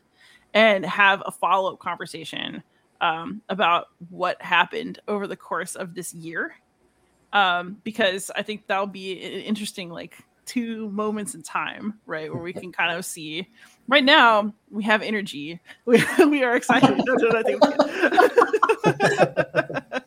[0.54, 2.62] and have a follow-up conversation
[3.00, 6.54] um, about what happened over the course of this year.
[7.32, 12.52] Um, because I think that'll be interesting, like two moments in time, right, where we
[12.52, 13.48] can kind of see.
[13.88, 15.60] Right now, we have energy.
[15.84, 16.98] We, we are excited.
[17.34, 17.62] I think.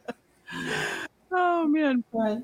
[1.32, 2.04] oh man.
[2.12, 2.40] Right.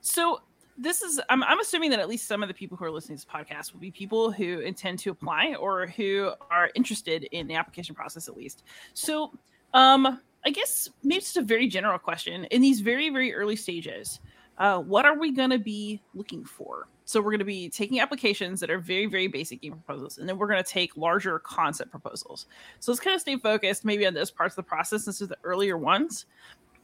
[0.00, 0.40] So
[0.76, 3.18] this is I'm, I'm assuming that at least some of the people who are listening
[3.18, 7.46] to this podcast will be people who intend to apply or who are interested in
[7.46, 8.64] the application process at least.
[8.94, 9.32] So
[9.72, 12.44] um I guess maybe it's just a very general question.
[12.46, 14.20] In these very, very early stages,
[14.58, 16.88] uh, what are we going to be looking for?
[17.06, 20.28] So we're going to be taking applications that are very, very basic game proposals, and
[20.28, 22.46] then we're going to take larger concept proposals.
[22.80, 25.28] So let's kind of stay focused maybe on those parts of the process instead of
[25.30, 26.26] the earlier ones.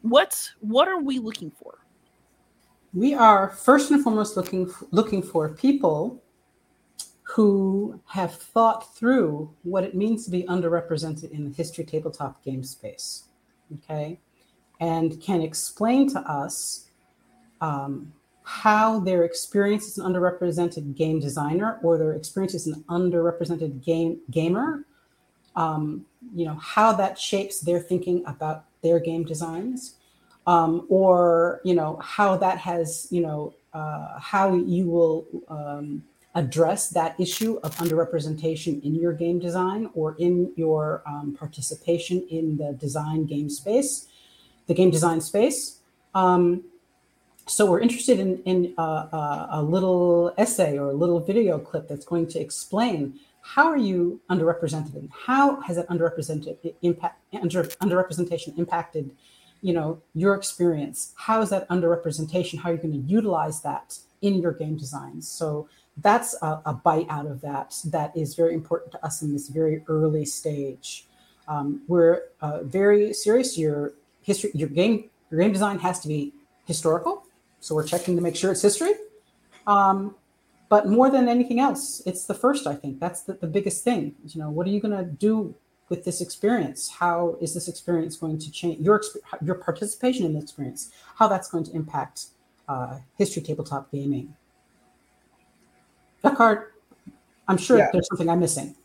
[0.03, 1.79] What what are we looking for?
[2.93, 6.23] We are first and foremost looking looking for people
[7.23, 12.65] who have thought through what it means to be underrepresented in the history tabletop game
[12.65, 13.25] space.
[13.75, 14.19] Okay,
[14.81, 16.87] and can explain to us
[17.61, 23.85] um, how their experience as an underrepresented game designer or their experience as an underrepresented
[23.85, 24.85] game gamer,
[25.55, 26.05] um,
[26.35, 29.97] you know, how that shapes their thinking about their game designs,
[30.47, 36.03] um, or you know how that has you know uh, how you will um,
[36.35, 42.57] address that issue of underrepresentation in your game design or in your um, participation in
[42.57, 44.07] the design game space,
[44.67, 45.81] the game design space.
[46.15, 46.65] Um,
[47.47, 51.89] so we're interested in, in uh, uh, a little essay or a little video clip
[51.89, 57.65] that's going to explain how are you underrepresented and how has that underrepresented impact under,
[57.65, 59.11] underrepresentation impacted
[59.63, 63.99] you know your experience how is that underrepresentation how are you going to utilize that
[64.23, 65.69] in your game designs so
[65.99, 69.49] that's a, a bite out of that that is very important to us in this
[69.49, 71.07] very early stage
[71.49, 76.33] um, we're uh, very serious your history your game your game design has to be
[76.67, 77.25] historical
[77.61, 78.93] so we're checking to make sure it's history.
[79.67, 80.17] Um,
[80.69, 83.01] but more than anything else, it's the first, I think.
[83.01, 84.15] That's the, the biggest thing.
[84.25, 85.55] You know, what are you going to do
[85.89, 86.89] with this experience?
[86.89, 89.03] How is this experience going to change your,
[89.45, 90.91] your participation in the experience?
[91.17, 92.27] How that's going to impact
[92.69, 94.35] uh, history tabletop gaming?
[96.25, 96.67] Akar,
[97.49, 97.89] I'm sure yeah.
[97.93, 98.77] there's something I'm missing.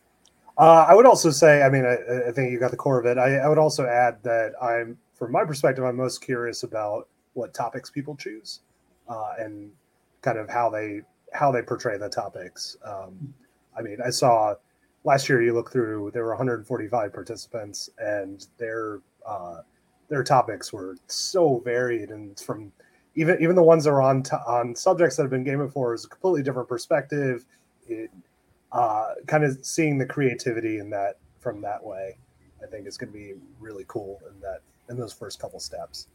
[0.57, 3.05] Uh, I would also say, I mean, I, I, think you got the core of
[3.05, 3.17] it.
[3.17, 7.53] I, I would also add that I'm, from my perspective, I'm most curious about what
[7.53, 8.61] topics people choose
[9.09, 9.69] uh, and
[10.21, 11.01] kind of how they
[11.33, 12.77] how they portray the topics.
[12.85, 13.33] Um,
[13.77, 14.55] I mean, I saw
[15.03, 19.57] last year you look through there were 145 participants and their uh,
[20.09, 22.71] their topics were so varied and from
[23.15, 25.93] even even the ones that are on t- on subjects that have been game before
[25.93, 27.45] is a completely different perspective.
[27.87, 28.11] It
[28.71, 32.17] uh, kind of seeing the creativity in that from that way,
[32.61, 34.59] I think is going to be really cool in that
[34.89, 36.07] in those first couple steps.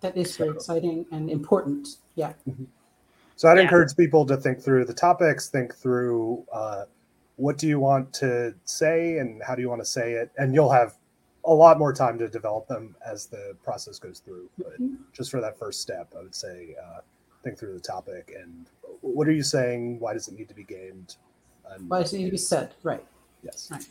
[0.00, 1.88] That is very exciting and important.
[2.14, 2.32] Yeah.
[2.48, 2.64] Mm-hmm.
[3.36, 3.64] So I'd Yeah.
[3.64, 6.84] encourage people to think through the topics, think through uh,
[7.36, 10.54] what do you want to say and how do you want to say it, and
[10.54, 10.96] you'll have
[11.44, 14.48] a lot more time to develop them as the process goes through.
[14.58, 14.74] But
[15.12, 17.00] just for that first step, I would say uh,
[17.42, 18.66] think through the topic and
[19.00, 19.98] what are you saying?
[19.98, 21.16] Why does it need to be gamed?
[21.70, 22.74] And, Why does it need to be said?
[22.82, 23.04] Right.
[23.42, 23.68] Yes.
[23.70, 23.86] Right.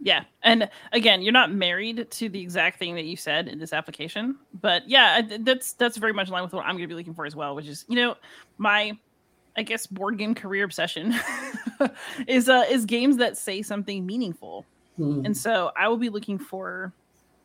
[0.00, 0.24] Yeah.
[0.42, 4.36] And again, you're not married to the exact thing that you said in this application,
[4.60, 7.14] but yeah, that's that's very much in line with what I'm going to be looking
[7.14, 8.14] for as well, which is, you know,
[8.58, 8.96] my
[9.56, 11.18] I guess board game career obsession
[12.28, 14.64] is uh is games that say something meaningful.
[14.98, 15.24] Hmm.
[15.24, 16.92] And so I will be looking for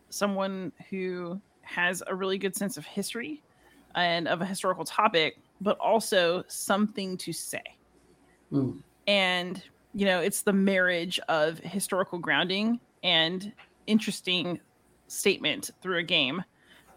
[0.09, 3.41] someone who has a really good sense of history
[3.95, 7.63] and of a historical topic, but also something to say.
[8.49, 8.71] Hmm.
[9.07, 13.53] And, you know, it's the marriage of historical grounding and
[13.87, 14.59] interesting
[15.07, 16.43] statement through a game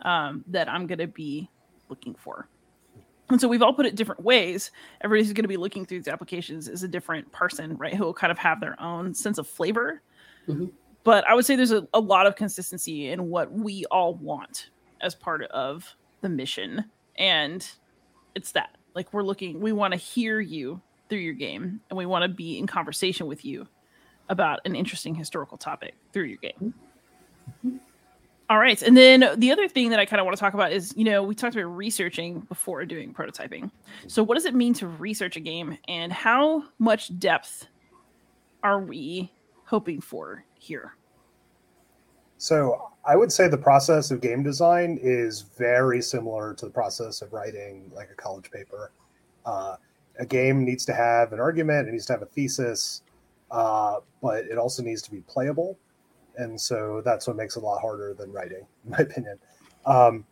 [0.03, 1.51] um, that I'm going to be
[1.89, 2.49] looking for.
[3.29, 4.71] And so we've all put it different ways.
[5.01, 7.93] Everybody who's going to be looking through these applications is a different person, right?
[7.93, 10.01] Who will kind of have their own sense of flavor.
[10.49, 10.71] Mhm.
[11.05, 14.71] But I would say there's a, a lot of consistency in what we all want
[15.01, 16.85] as part of the mission.
[17.17, 17.69] And
[18.35, 18.77] it's that.
[18.95, 22.29] Like we're looking, we want to hear you through your game and we want to
[22.29, 23.69] be in conversation with you
[24.29, 26.75] about an interesting historical topic through your game.
[28.49, 28.81] All right.
[28.83, 31.05] And then the other thing that I kind of want to talk about is, you
[31.05, 33.71] know, we talked about researching before doing prototyping.
[34.07, 37.67] So, what does it mean to research a game and how much depth
[38.63, 39.33] are we
[39.67, 40.97] hoping for here?
[42.39, 47.23] So I would say the process of game design is very similar to the process
[47.23, 48.93] of writing like a college paper.
[49.45, 49.77] Uh,
[50.19, 53.03] a game needs to have an argument, it needs to have a thesis,
[53.51, 55.79] uh, but it also needs to be playable.
[56.37, 59.39] And so that's what makes it a lot harder than writing, in my opinion.
[59.87, 60.25] Um,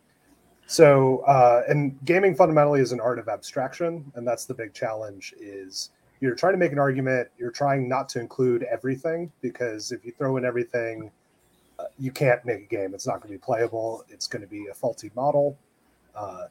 [0.67, 5.33] so, uh, and gaming fundamentally is an art of abstraction, and that's the big challenge.
[5.39, 10.05] Is you're trying to make an argument, you're trying not to include everything because if
[10.05, 11.11] you throw in everything,
[11.79, 12.93] uh, you can't make a game.
[12.93, 14.03] It's not going to be playable.
[14.09, 15.57] It's going to be a faulty model,
[16.15, 16.45] uh,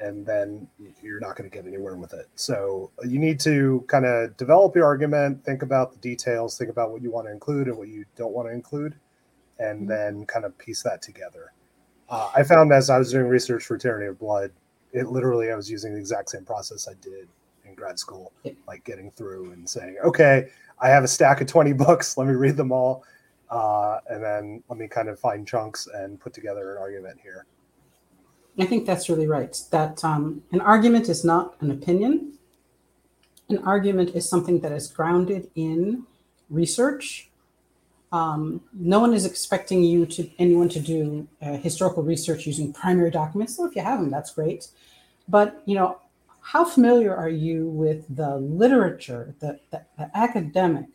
[0.00, 0.66] and then
[1.00, 2.28] you're not going to get anywhere with it.
[2.34, 6.90] So you need to kind of develop your argument, think about the details, think about
[6.90, 8.94] what you want to include and what you don't want to include,
[9.60, 11.52] and then kind of piece that together.
[12.08, 14.50] Uh, I found as I was doing research for Tyranny of Blood,
[14.92, 17.28] it literally I was using the exact same process I did
[17.82, 18.32] grad school,
[18.68, 20.48] like getting through and saying, okay,
[20.80, 22.16] I have a stack of 20 books.
[22.16, 23.04] Let me read them all.
[23.50, 27.44] Uh, and then let me kind of find chunks and put together an argument here.
[28.58, 29.54] I think that's really right.
[29.72, 32.38] That um, an argument is not an opinion.
[33.48, 36.04] An argument is something that is grounded in
[36.50, 37.30] research.
[38.12, 43.10] Um, no one is expecting you to anyone to do uh, historical research using primary
[43.10, 43.56] documents.
[43.56, 44.68] So if you have them, that's great.
[45.28, 45.98] But you know,
[46.42, 50.86] how familiar are you with the literature, the, the, the academic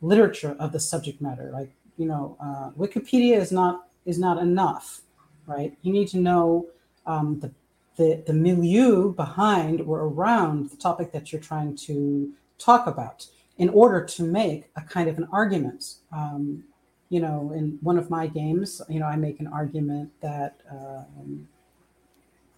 [0.00, 1.50] literature of the subject matter?
[1.52, 5.02] Like you know, uh, Wikipedia is not is not enough,
[5.46, 5.76] right?
[5.82, 6.66] You need to know
[7.06, 7.52] um, the,
[7.96, 13.26] the, the milieu behind or around the topic that you're trying to talk about
[13.58, 15.94] in order to make a kind of an argument.
[16.12, 16.64] Um,
[17.08, 21.48] you know, in one of my games, you know, I make an argument that um,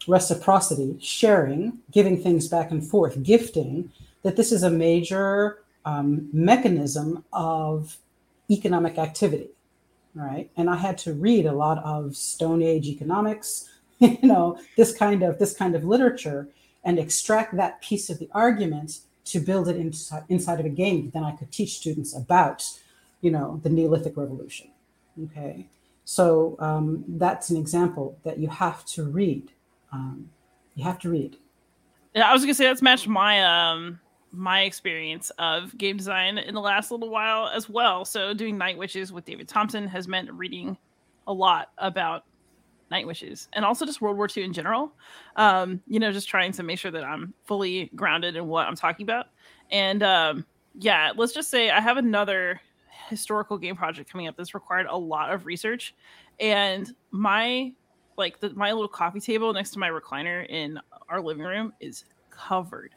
[0.09, 3.93] reciprocity, sharing, giving things back and forth, gifting,
[4.23, 7.99] that this is a major um, mechanism of
[8.51, 9.51] economic activity,
[10.15, 10.51] right?
[10.57, 13.69] And I had to read a lot of Stone Age economics,
[14.01, 16.49] you know this kind of this kind of literature
[16.85, 21.11] and extract that piece of the argument to build it inside, inside of a game
[21.13, 22.65] then i could teach students about
[23.21, 24.71] you know the neolithic revolution
[25.25, 25.67] okay
[26.05, 29.51] so um, that's an example that you have to read
[29.93, 30.29] um,
[30.75, 31.37] you have to read
[32.15, 36.55] Yeah, I was gonna say that's matched my um my experience of game design in
[36.55, 38.05] the last little while as well.
[38.05, 40.77] So doing Night Witches with David Thompson has meant reading
[41.27, 42.25] a lot about
[42.91, 44.93] Night Witches and also just World War II in general.
[45.37, 48.77] Um, you know, just trying to make sure that I'm fully grounded in what I'm
[48.77, 49.27] talking about.
[49.71, 50.47] And um,
[50.79, 52.61] yeah, let's just say I have another
[53.09, 55.95] historical game project coming up that's required a lot of research,
[56.41, 57.73] and my
[58.19, 62.05] like the, my little coffee table next to my recliner in our living room is
[62.31, 62.95] covered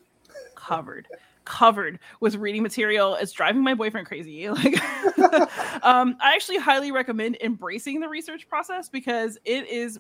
[0.56, 1.08] covered
[1.46, 3.16] covered with reading material.
[3.16, 4.48] It's driving my boyfriend crazy.
[4.52, 4.82] Like,
[5.84, 10.00] um, I actually highly recommend embracing the research process because it is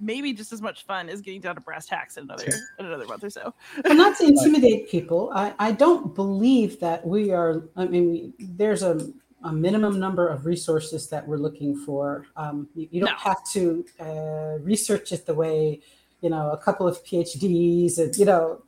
[0.00, 2.46] maybe just as much fun as getting down to brass tacks in another
[2.78, 3.54] in another month or so.
[3.84, 7.68] and not to intimidate people, I, I don't believe that we are.
[7.76, 9.00] I mean, we, there's a,
[9.44, 12.26] a minimum number of resources that we're looking for.
[12.36, 13.16] Um, you, you, don't no.
[13.18, 15.80] have to uh, research it the way
[16.24, 18.62] you know a couple of PhDs and you know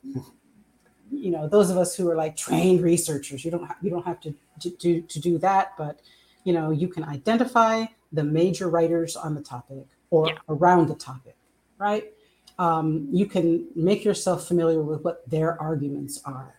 [1.11, 4.05] you know those of us who are like trained researchers you don't ha- you don't
[4.05, 6.01] have to, to to to do that but
[6.43, 10.37] you know you can identify the major writers on the topic or yeah.
[10.49, 11.35] around the topic
[11.79, 12.13] right
[12.59, 16.56] um, you can make yourself familiar with what their arguments are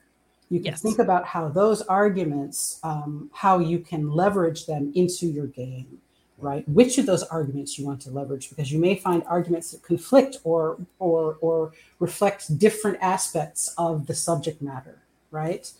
[0.51, 0.83] you can yes.
[0.83, 5.99] think about how those arguments um, how you can leverage them into your game
[6.39, 6.69] right?
[6.69, 10.39] Which of those arguments you want to leverage because you may find arguments that conflict
[10.45, 15.71] or or or reflect different aspects of the subject matter, right?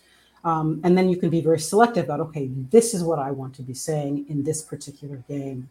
[0.43, 3.55] Um, and then you can be very selective about okay, this is what I want
[3.55, 5.69] to be saying in this particular game.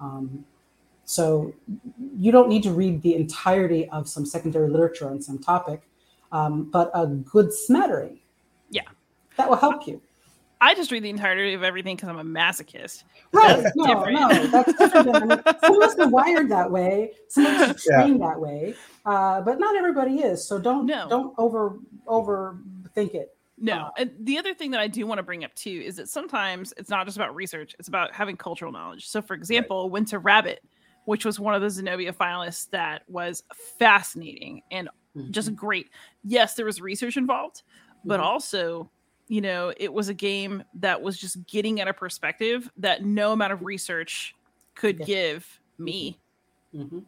[0.00, 0.44] Um,
[1.04, 1.54] so
[2.16, 5.82] you don't need to read the entirety of some secondary literature on some topic,
[6.32, 8.20] um, but a good smattering.
[9.38, 10.00] Yeah, that will help you.
[10.60, 13.04] I just read the entirety of everything because I'm a masochist.
[13.32, 13.62] Right.
[13.62, 14.12] That's no, different.
[14.20, 15.12] no, that's different.
[15.12, 17.12] Than, I mean, some of us are wired that way.
[17.28, 18.28] Some of us are trained yeah.
[18.28, 18.74] that way.
[19.06, 20.44] Uh, but not everybody is.
[20.44, 21.08] So don't no.
[21.08, 23.36] don't over overthink it.
[23.56, 23.86] No.
[23.86, 26.08] Uh, and the other thing that I do want to bring up too is that
[26.08, 29.08] sometimes it's not just about research, it's about having cultural knowledge.
[29.08, 29.92] So for example, right.
[29.92, 30.60] Winter Rabbit,
[31.04, 33.44] which was one of the Zenobia finalists that was
[33.78, 35.30] fascinating and mm-hmm.
[35.30, 35.90] just great.
[36.24, 37.62] Yes, there was research involved,
[38.04, 38.26] but mm-hmm.
[38.26, 38.90] also
[39.28, 43.32] you know, it was a game that was just getting at a perspective that no
[43.32, 44.34] amount of research
[44.74, 46.18] could give me.
[46.74, 47.00] Mm-hmm.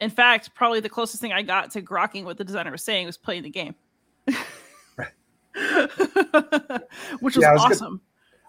[0.00, 3.06] In fact, probably the closest thing I got to grokking what the designer was saying
[3.06, 3.74] was playing the game.
[7.20, 7.86] Which was, yeah, was awesome.
[7.86, 8.00] Gonna,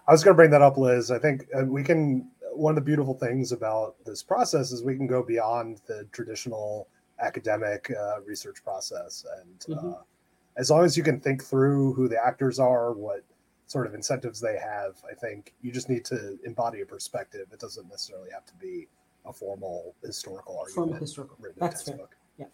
[0.08, 1.10] I was going to bring that up, Liz.
[1.10, 2.28] I think uh, we can.
[2.54, 6.86] One of the beautiful things about this process is we can go beyond the traditional
[7.18, 9.88] academic uh, research process, and mm-hmm.
[9.88, 10.02] uh,
[10.56, 13.24] as long as you can think through who the actors are, what
[13.66, 17.46] sort of incentives they have, I think you just need to embody a perspective.
[17.52, 18.86] It doesn't necessarily have to be
[19.24, 20.74] a formal historical argument.
[20.74, 21.36] Formal historical.
[21.40, 21.98] Written That's fair.
[22.38, 22.46] Yeah.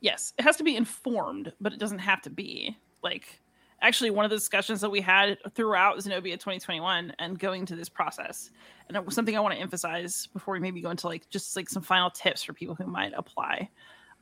[0.00, 3.40] Yes, it has to be informed, but it doesn't have to be like
[3.82, 7.88] actually one of the discussions that we had throughout Zenobia 2021 and going to this
[7.88, 8.50] process.
[8.88, 11.54] And it was something I want to emphasize before we maybe go into like just
[11.56, 13.68] like some final tips for people who might apply.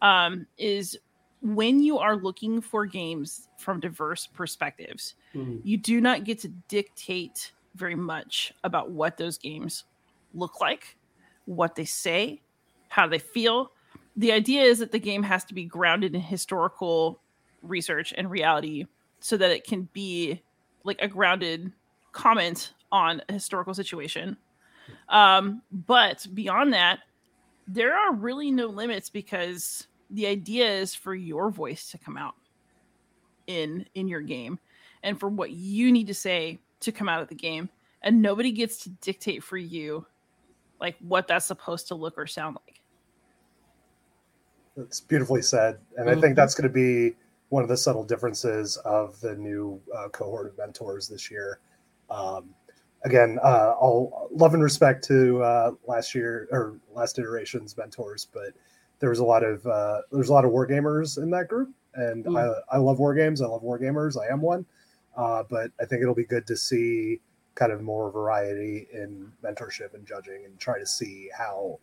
[0.02, 0.98] Um, is
[1.42, 5.56] when you are looking for games from diverse perspectives, mm-hmm.
[5.62, 9.84] you do not get to dictate very much about what those games
[10.34, 10.96] look like,
[11.46, 12.40] what they say,
[12.88, 13.72] how they feel.
[14.16, 17.20] The idea is that the game has to be grounded in historical
[17.62, 18.86] research and reality
[19.20, 20.42] so that it can be
[20.84, 21.72] like a grounded
[22.12, 24.36] comment on a historical situation.
[25.08, 27.00] Um, but beyond that,
[27.68, 32.34] there are really no limits because the idea is for your voice to come out
[33.46, 34.58] in in your game
[35.02, 37.68] and for what you need to say to come out of the game
[38.02, 40.06] and nobody gets to dictate for you
[40.80, 42.80] like what that's supposed to look or sound like
[44.76, 46.08] that's beautifully said and mm-hmm.
[46.08, 46.34] i think mm-hmm.
[46.34, 47.14] that's going to be
[47.48, 51.58] one of the subtle differences of the new uh, cohort of mentors this year
[52.10, 52.50] um,
[53.04, 58.52] again uh, all love and respect to uh, last year or last iteration's mentors but
[59.00, 61.70] there was a lot of uh, there's a lot of war gamers in that group,
[61.94, 62.38] and mm.
[62.38, 63.42] I, I love war games.
[63.42, 64.16] I love war gamers.
[64.20, 64.64] I am one,
[65.16, 67.20] uh, but I think it'll be good to see
[67.54, 71.78] kind of more variety in mentorship and judging, and try to see how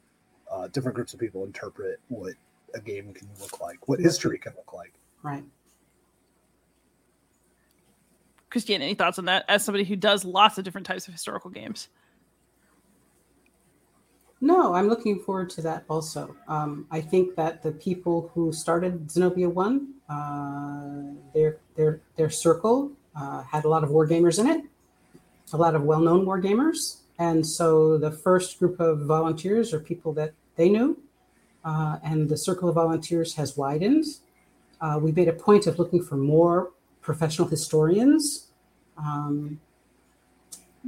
[0.52, 2.34] uh, different groups of people interpret what
[2.74, 4.94] a game can look like, what history can look like.
[5.24, 5.44] Right.
[8.50, 9.44] Christienne, any thoughts on that?
[9.50, 11.90] As somebody who does lots of different types of historical games.
[14.40, 16.36] No, I'm looking forward to that also.
[16.48, 22.92] Um, I think that the people who started Zenobia One, uh, their their their circle
[23.16, 24.64] uh, had a lot of war gamers in it,
[25.54, 30.14] a lot of well-known war gamers, and so the first group of volunteers are people
[30.14, 30.96] that they knew,
[31.66, 34.06] uh, and the circle of volunteers has widened.
[34.82, 36.70] Uh, we made a point of looking for more
[37.02, 38.48] professional historians.
[39.00, 39.60] Um,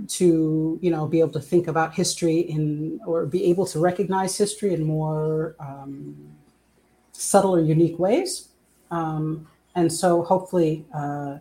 [0.07, 4.37] to you know be able to think about history in or be able to recognize
[4.37, 6.15] history in more um,
[7.11, 8.49] subtle or unique ways.
[8.91, 11.37] Um, and so hopefully uh,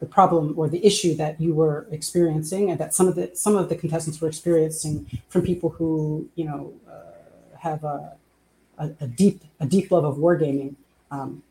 [0.00, 3.56] the problem or the issue that you were experiencing and that some of the some
[3.56, 8.12] of the contestants were experiencing from people who you know uh, have a,
[8.78, 10.74] a, a, deep a deep love of wargaming
[11.10, 11.42] um,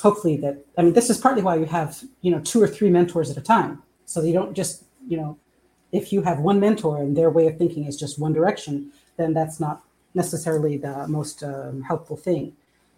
[0.00, 2.90] hopefully that I mean this is partly why you have you know two or three
[2.90, 5.38] mentors at a time, so you don't just you know
[5.94, 9.32] if you have one mentor and their way of thinking is just one direction, then
[9.32, 9.84] that's not
[10.14, 12.52] necessarily the most um, helpful thing.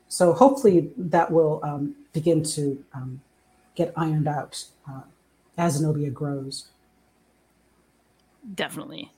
[0.08, 3.20] So hopefully that will um, begin to um,
[3.74, 5.02] get ironed out uh,
[5.58, 6.68] as Zenobia grows.
[8.54, 9.12] Definitely.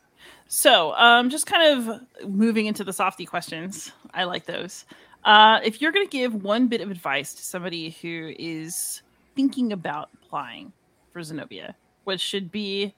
[0.48, 3.92] So, um, just kind of moving into the softy questions.
[4.12, 4.86] I like those.
[5.24, 9.02] Uh, if you're going to give one bit of advice to somebody who is
[9.36, 10.72] thinking about applying
[11.12, 12.94] for Zenobia, which should be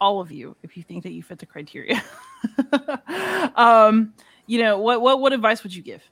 [0.00, 2.02] all of you, if you think that you fit the criteria,
[3.56, 4.14] um,
[4.46, 6.02] you know, what, what, what advice would you give?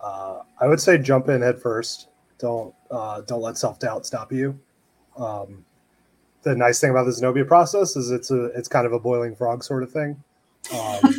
[0.00, 2.08] Uh, I would say jump in head first.
[2.38, 4.58] Don't uh, don't let self doubt stop you.
[5.16, 5.64] Um,
[6.42, 9.34] the nice thing about the Zenobia process is it's a it's kind of a boiling
[9.34, 10.22] frog sort of thing.
[10.72, 11.00] Um,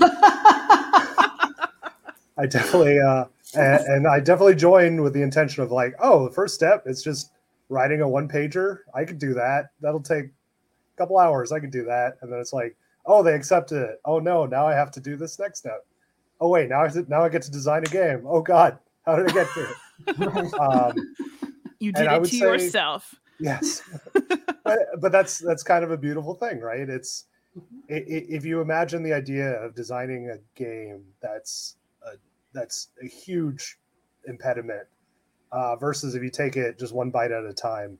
[2.37, 6.33] I definitely uh, and, and, I definitely joined with the intention of like, oh, the
[6.33, 7.31] first step is just
[7.69, 8.79] writing a one pager.
[8.93, 9.69] I could do that.
[9.81, 11.51] That'll take a couple hours.
[11.51, 12.17] I could do that.
[12.21, 14.01] And then it's like, oh, they accepted it.
[14.05, 15.85] Oh no, now I have to do this next step.
[16.39, 18.25] Oh wait, now I now I get to design a game.
[18.27, 20.53] Oh God, how did I get here?
[20.59, 20.93] um,
[21.79, 23.15] you did it to say, yourself.
[23.39, 23.81] Yes,
[24.63, 26.89] but, but that's that's kind of a beautiful thing, right?
[26.89, 27.25] It's
[27.87, 32.17] if you imagine the idea of designing a game that's a,
[32.53, 33.77] that's a huge
[34.27, 34.87] impediment
[35.55, 37.97] uh, versus if you take it just one bite at a time,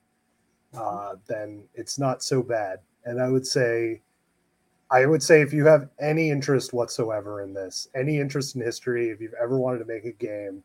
[0.77, 2.79] uh, then it's not so bad.
[3.05, 4.01] And I would say,
[4.91, 9.09] I would say if you have any interest whatsoever in this, any interest in history,
[9.09, 10.61] if you've ever wanted to make a game,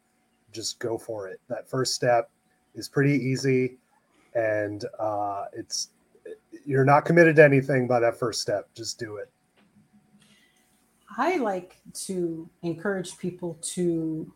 [0.52, 1.40] just go for it.
[1.48, 2.28] That first step
[2.74, 3.78] is pretty easy,
[4.34, 5.90] and uh, it's
[6.66, 8.68] you're not committed to anything by that first step.
[8.74, 9.30] Just do it.
[11.16, 11.76] I like
[12.06, 14.32] to encourage people to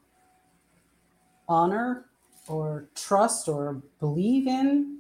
[1.49, 2.07] honor
[2.49, 4.99] or trust or believe in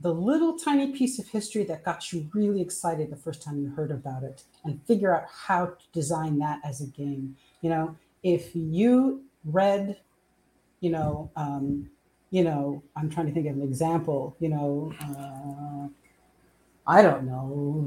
[0.00, 3.70] the little tiny piece of history that got you really excited the first time you
[3.70, 7.36] heard about it and figure out how to design that as a game.
[7.62, 9.96] You know, if you read,
[10.80, 11.88] you know, um,
[12.30, 15.88] you know, I'm trying to think of an example, you know, uh,
[16.86, 17.86] I don't know,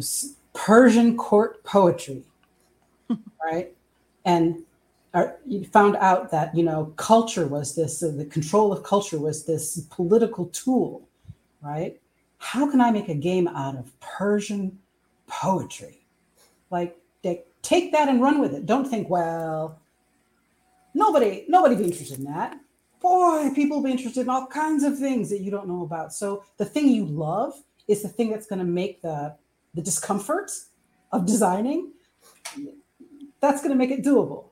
[0.53, 2.23] Persian court poetry,
[3.43, 3.75] right?
[4.25, 4.63] And
[5.45, 9.45] you found out that you know culture was this, uh, the control of culture was
[9.45, 11.07] this political tool,
[11.61, 11.99] right?
[12.39, 14.78] How can I make a game out of Persian
[15.28, 16.05] poetry?
[16.70, 18.65] Like, they, take that and run with it.
[18.65, 19.80] Don't think, well,
[20.93, 22.59] nobody, nobody be interested in that.
[22.99, 26.13] Boy, people be interested in all kinds of things that you don't know about.
[26.13, 27.53] So the thing you love
[27.88, 29.36] is the thing that's going to make the
[29.74, 30.49] the discomfort
[31.11, 31.91] of designing
[33.39, 34.45] that's going to make it doable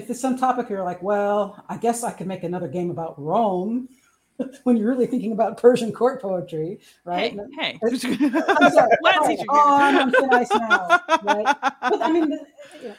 [0.00, 3.14] if there's some topic you're like well i guess i could make another game about
[3.20, 3.88] rome
[4.64, 7.36] when you're really thinking about persian court poetry right?
[7.58, 7.78] Hey, hey.
[7.84, 11.56] i'm sorry oh, oh, i'm on ice now right?
[11.82, 12.38] But i mean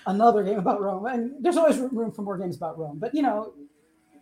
[0.05, 3.23] another game about rome and there's always room for more games about rome but you
[3.23, 3.53] know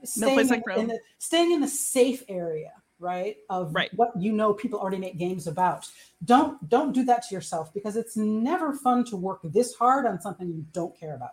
[0.03, 3.89] staying, no in, like in the, staying in the safe area right of right.
[3.95, 5.87] what you know people already make games about.
[6.25, 10.19] Don't don't do that to yourself because it's never fun to work this hard on
[10.21, 11.31] something you don't care about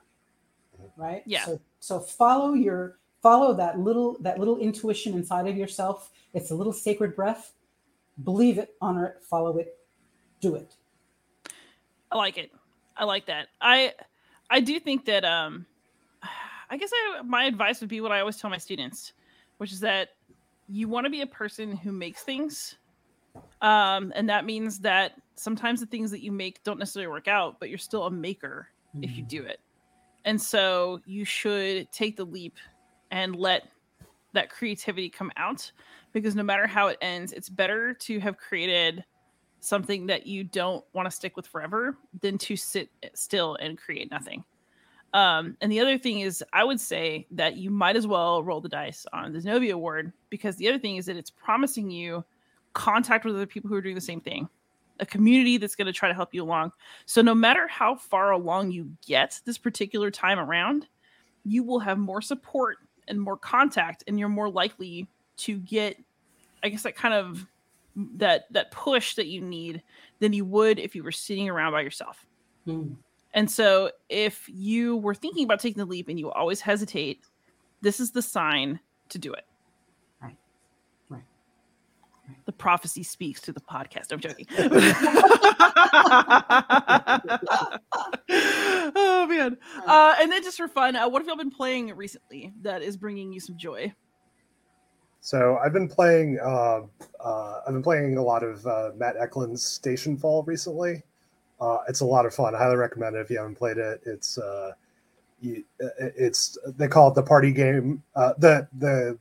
[0.96, 1.22] right?
[1.26, 1.44] Yeah.
[1.44, 6.10] So so follow your follow that little that little intuition inside of yourself.
[6.34, 7.52] It's a little sacred breath.
[8.24, 9.78] Believe it honor it follow it
[10.40, 10.74] do it.
[12.10, 12.50] I like it.
[12.96, 13.48] I like that.
[13.60, 13.92] I
[14.50, 15.66] i do think that um
[16.70, 19.12] i guess I, my advice would be what i always tell my students
[19.58, 20.10] which is that
[20.68, 22.76] you want to be a person who makes things
[23.60, 27.60] um, and that means that sometimes the things that you make don't necessarily work out
[27.60, 29.04] but you're still a maker mm-hmm.
[29.04, 29.28] if you mm-hmm.
[29.28, 29.60] do it
[30.26, 32.56] and so you should take the leap
[33.10, 33.68] and let
[34.34, 35.70] that creativity come out
[36.12, 39.02] because no matter how it ends it's better to have created
[39.60, 44.10] something that you don't want to stick with forever than to sit still and create
[44.10, 44.44] nothing.
[45.12, 48.60] Um, and the other thing is, I would say that you might as well roll
[48.60, 52.24] the dice on the Zenobia Award because the other thing is that it's promising you
[52.74, 54.48] contact with other people who are doing the same thing,
[55.00, 56.72] a community that's going to try to help you along.
[57.04, 60.86] So no matter how far along you get this particular time around,
[61.44, 62.78] you will have more support
[63.08, 65.06] and more contact, and you're more likely
[65.38, 65.96] to get,
[66.62, 67.46] I guess, that kind of
[68.16, 69.82] that that push that you need
[70.18, 72.26] than you would if you were sitting around by yourself.
[72.66, 72.96] Mm.
[73.32, 77.22] And so if you were thinking about taking the leap and you always hesitate,
[77.82, 78.80] this is the sign
[79.10, 79.44] to do it.
[82.44, 84.12] The prophecy speaks to the podcast.
[84.12, 84.46] I'm joking.
[88.94, 89.56] oh man!
[89.86, 92.96] Uh, and then just for fun, uh, what have y'all been playing recently that is
[92.96, 93.92] bringing you some joy?
[95.20, 96.38] So I've been playing.
[96.40, 96.82] Uh,
[97.18, 101.02] uh, I've been playing a lot of uh, Matt Eklund's Stationfall recently.
[101.60, 102.54] Uh, it's a lot of fun.
[102.54, 104.02] I highly recommend it if you haven't played it.
[104.06, 104.72] It's uh,
[105.40, 105.64] you,
[105.98, 108.04] it's they call it the party game.
[108.14, 109.18] Uh, the the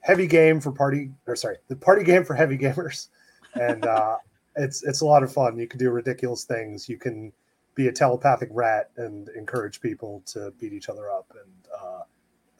[0.00, 3.08] heavy game for party or sorry, the party game for heavy gamers,
[3.54, 4.16] and uh,
[4.56, 5.58] it's it's a lot of fun.
[5.58, 6.88] You can do ridiculous things.
[6.88, 7.32] You can
[7.74, 12.02] be a telepathic rat and encourage people to beat each other up and uh,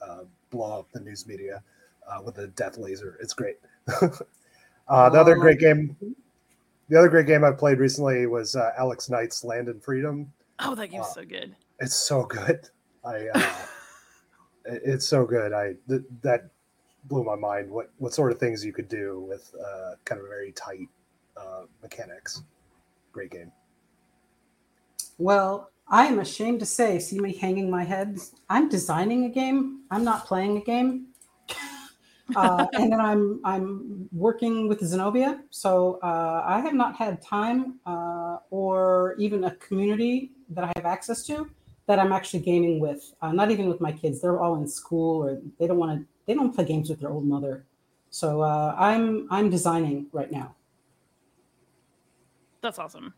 [0.05, 1.61] uh, blow up the news media
[2.09, 3.17] uh, with a death laser.
[3.21, 3.57] It's great.
[4.89, 5.95] Uh, the other great game,
[6.89, 10.33] the other great game I played recently was uh, Alex Knight's Land and Freedom.
[10.57, 11.55] Oh, that game's so good.
[11.79, 12.67] It's so good.
[13.05, 13.27] I
[14.65, 15.53] it's so good.
[15.53, 16.49] I th- that
[17.05, 17.69] blew my mind.
[17.69, 19.53] What what sort of things you could do with
[20.05, 20.89] kind of very tight
[21.81, 22.43] mechanics.
[23.11, 23.51] Great game.
[25.17, 28.19] Well, I am ashamed to say, see me hanging my head.
[28.49, 29.81] I'm designing a game.
[29.89, 31.07] I'm not playing a game.
[32.35, 37.79] uh, and then I'm I'm working with Zenobia, so uh, I have not had time
[37.87, 41.49] uh, or even a community that I have access to
[41.87, 43.13] that I'm actually gaming with.
[43.19, 46.05] Uh, not even with my kids; they're all in school or they don't want to.
[46.29, 47.65] They don't play games with their old mother.
[48.11, 50.53] So uh, I'm I'm designing right now.
[52.61, 53.15] That's awesome.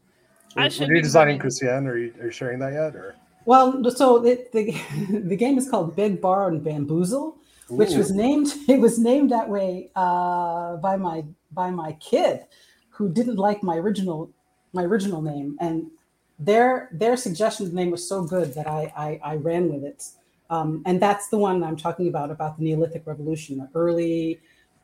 [0.56, 1.88] Are, are you designing Christienne?
[1.88, 2.96] Are you, are you sharing that yet?
[2.96, 4.74] Or well, so it, the
[5.26, 7.36] the game is called Big Bar and Bamboozle,
[7.72, 7.76] Ooh.
[7.76, 12.46] which was named it was named that way uh, by my by my kid,
[12.92, 14.32] who didn't like my original
[14.72, 15.92] my original name, and
[16.40, 19.84] their their suggestion of the name was so good that I I, I ran with
[19.84, 20.02] it,
[20.52, 24.40] um, and that's the one I'm talking about about the Neolithic Revolution, the early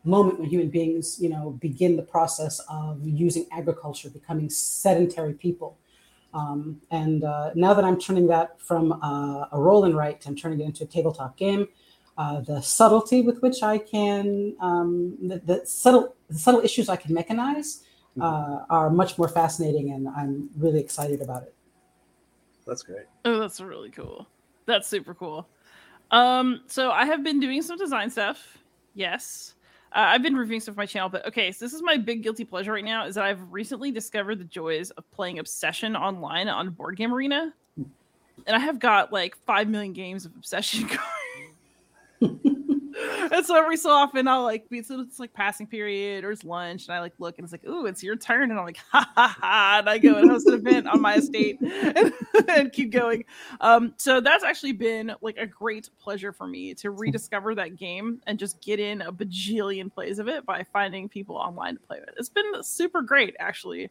[0.05, 5.77] moment when human beings, you know, begin the process of using agriculture, becoming sedentary people.
[6.33, 10.37] Um, and uh, now that I'm turning that from uh, a roll and write, I'm
[10.37, 11.67] turning it into a tabletop game.
[12.17, 16.95] Uh, the subtlety with which I can, um, the, the, subtle, the subtle issues I
[16.95, 17.83] can mechanize
[18.17, 18.21] mm-hmm.
[18.21, 21.53] uh, are much more fascinating, and I'm really excited about it.
[22.65, 23.05] That's great.
[23.25, 24.27] Oh, that's really cool.
[24.65, 25.47] That's super cool.
[26.11, 28.57] Um, so I have been doing some design stuff.
[28.95, 29.55] Yes.
[29.93, 32.23] Uh, I've been reviewing stuff on my channel, but okay, so this is my big
[32.23, 36.49] guilty pleasure right now is that I've recently discovered the joys of playing Obsession online
[36.49, 37.53] on Board Game Arena.
[37.75, 40.89] And I have got like 5 million games of Obsession
[42.21, 42.39] going.
[43.31, 46.43] and so every so often I'll like be so it's like passing period or it's
[46.43, 48.49] lunch and I like look and it's like, ooh, it's your turn.
[48.49, 49.75] And I'm like, ha ha ha.
[49.79, 52.13] And I go and host an event on my estate and,
[52.49, 53.25] and, keep going.
[53.61, 58.21] Um, so that's actually been like a great pleasure for me to rediscover that game
[58.27, 61.99] and just get in a bajillion plays of it by finding people online to play
[61.99, 62.15] with.
[62.17, 63.89] It's been super great actually.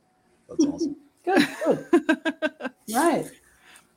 [0.48, 0.96] That's awesome.
[1.24, 2.70] good, good.
[2.94, 3.30] right.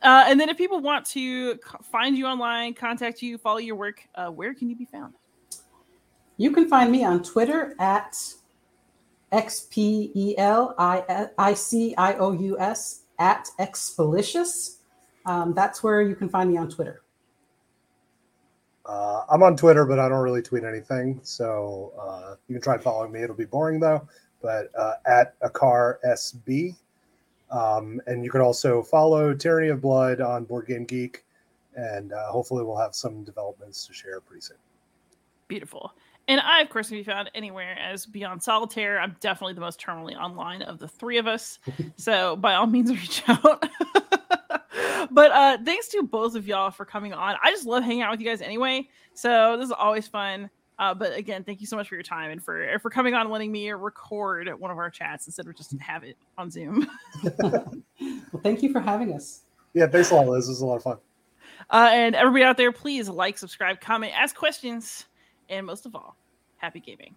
[0.01, 4.01] Uh, and then if people want to find you online, contact you, follow your work,
[4.15, 5.13] uh, where can you be found?
[6.37, 8.15] You can find me on Twitter at
[9.31, 10.35] X-P-E-L-I-C-I-O-U-S
[13.19, 14.77] at Expelicious.
[15.25, 17.01] Um, that's where you can find me on Twitter.
[18.85, 21.19] Uh, I'm on Twitter, but I don't really tweet anything.
[21.23, 23.21] So uh, you can try following me.
[23.21, 24.07] It'll be boring though.
[24.41, 26.75] But uh, at Akar SB
[27.51, 31.25] um, and you can also follow Tyranny of Blood on Board Game Geek,
[31.75, 34.57] and uh, hopefully we'll have some developments to share pretty soon.
[35.47, 35.93] Beautiful.
[36.27, 38.99] And I, of course, can be found anywhere as Beyond Solitaire.
[38.99, 41.57] I'm definitely the most terminally online of the three of us.
[41.95, 43.65] so by all means, reach out.
[45.09, 47.35] but uh, thanks to both of y'all for coming on.
[47.43, 48.87] I just love hanging out with you guys anyway.
[49.15, 50.51] So this is always fun.
[50.79, 53.21] Uh, but again, thank you so much for your time and for for coming on
[53.21, 56.89] and letting me record one of our chats instead of just have it on Zoom.
[57.39, 59.41] well, thank you for having us.
[59.73, 60.45] Yeah, thanks a lot, Liz.
[60.45, 60.97] This was a lot of fun.
[61.69, 65.05] Uh, and everybody out there, please like, subscribe, comment, ask questions,
[65.49, 66.15] and most of all,
[66.57, 67.13] happy gaming.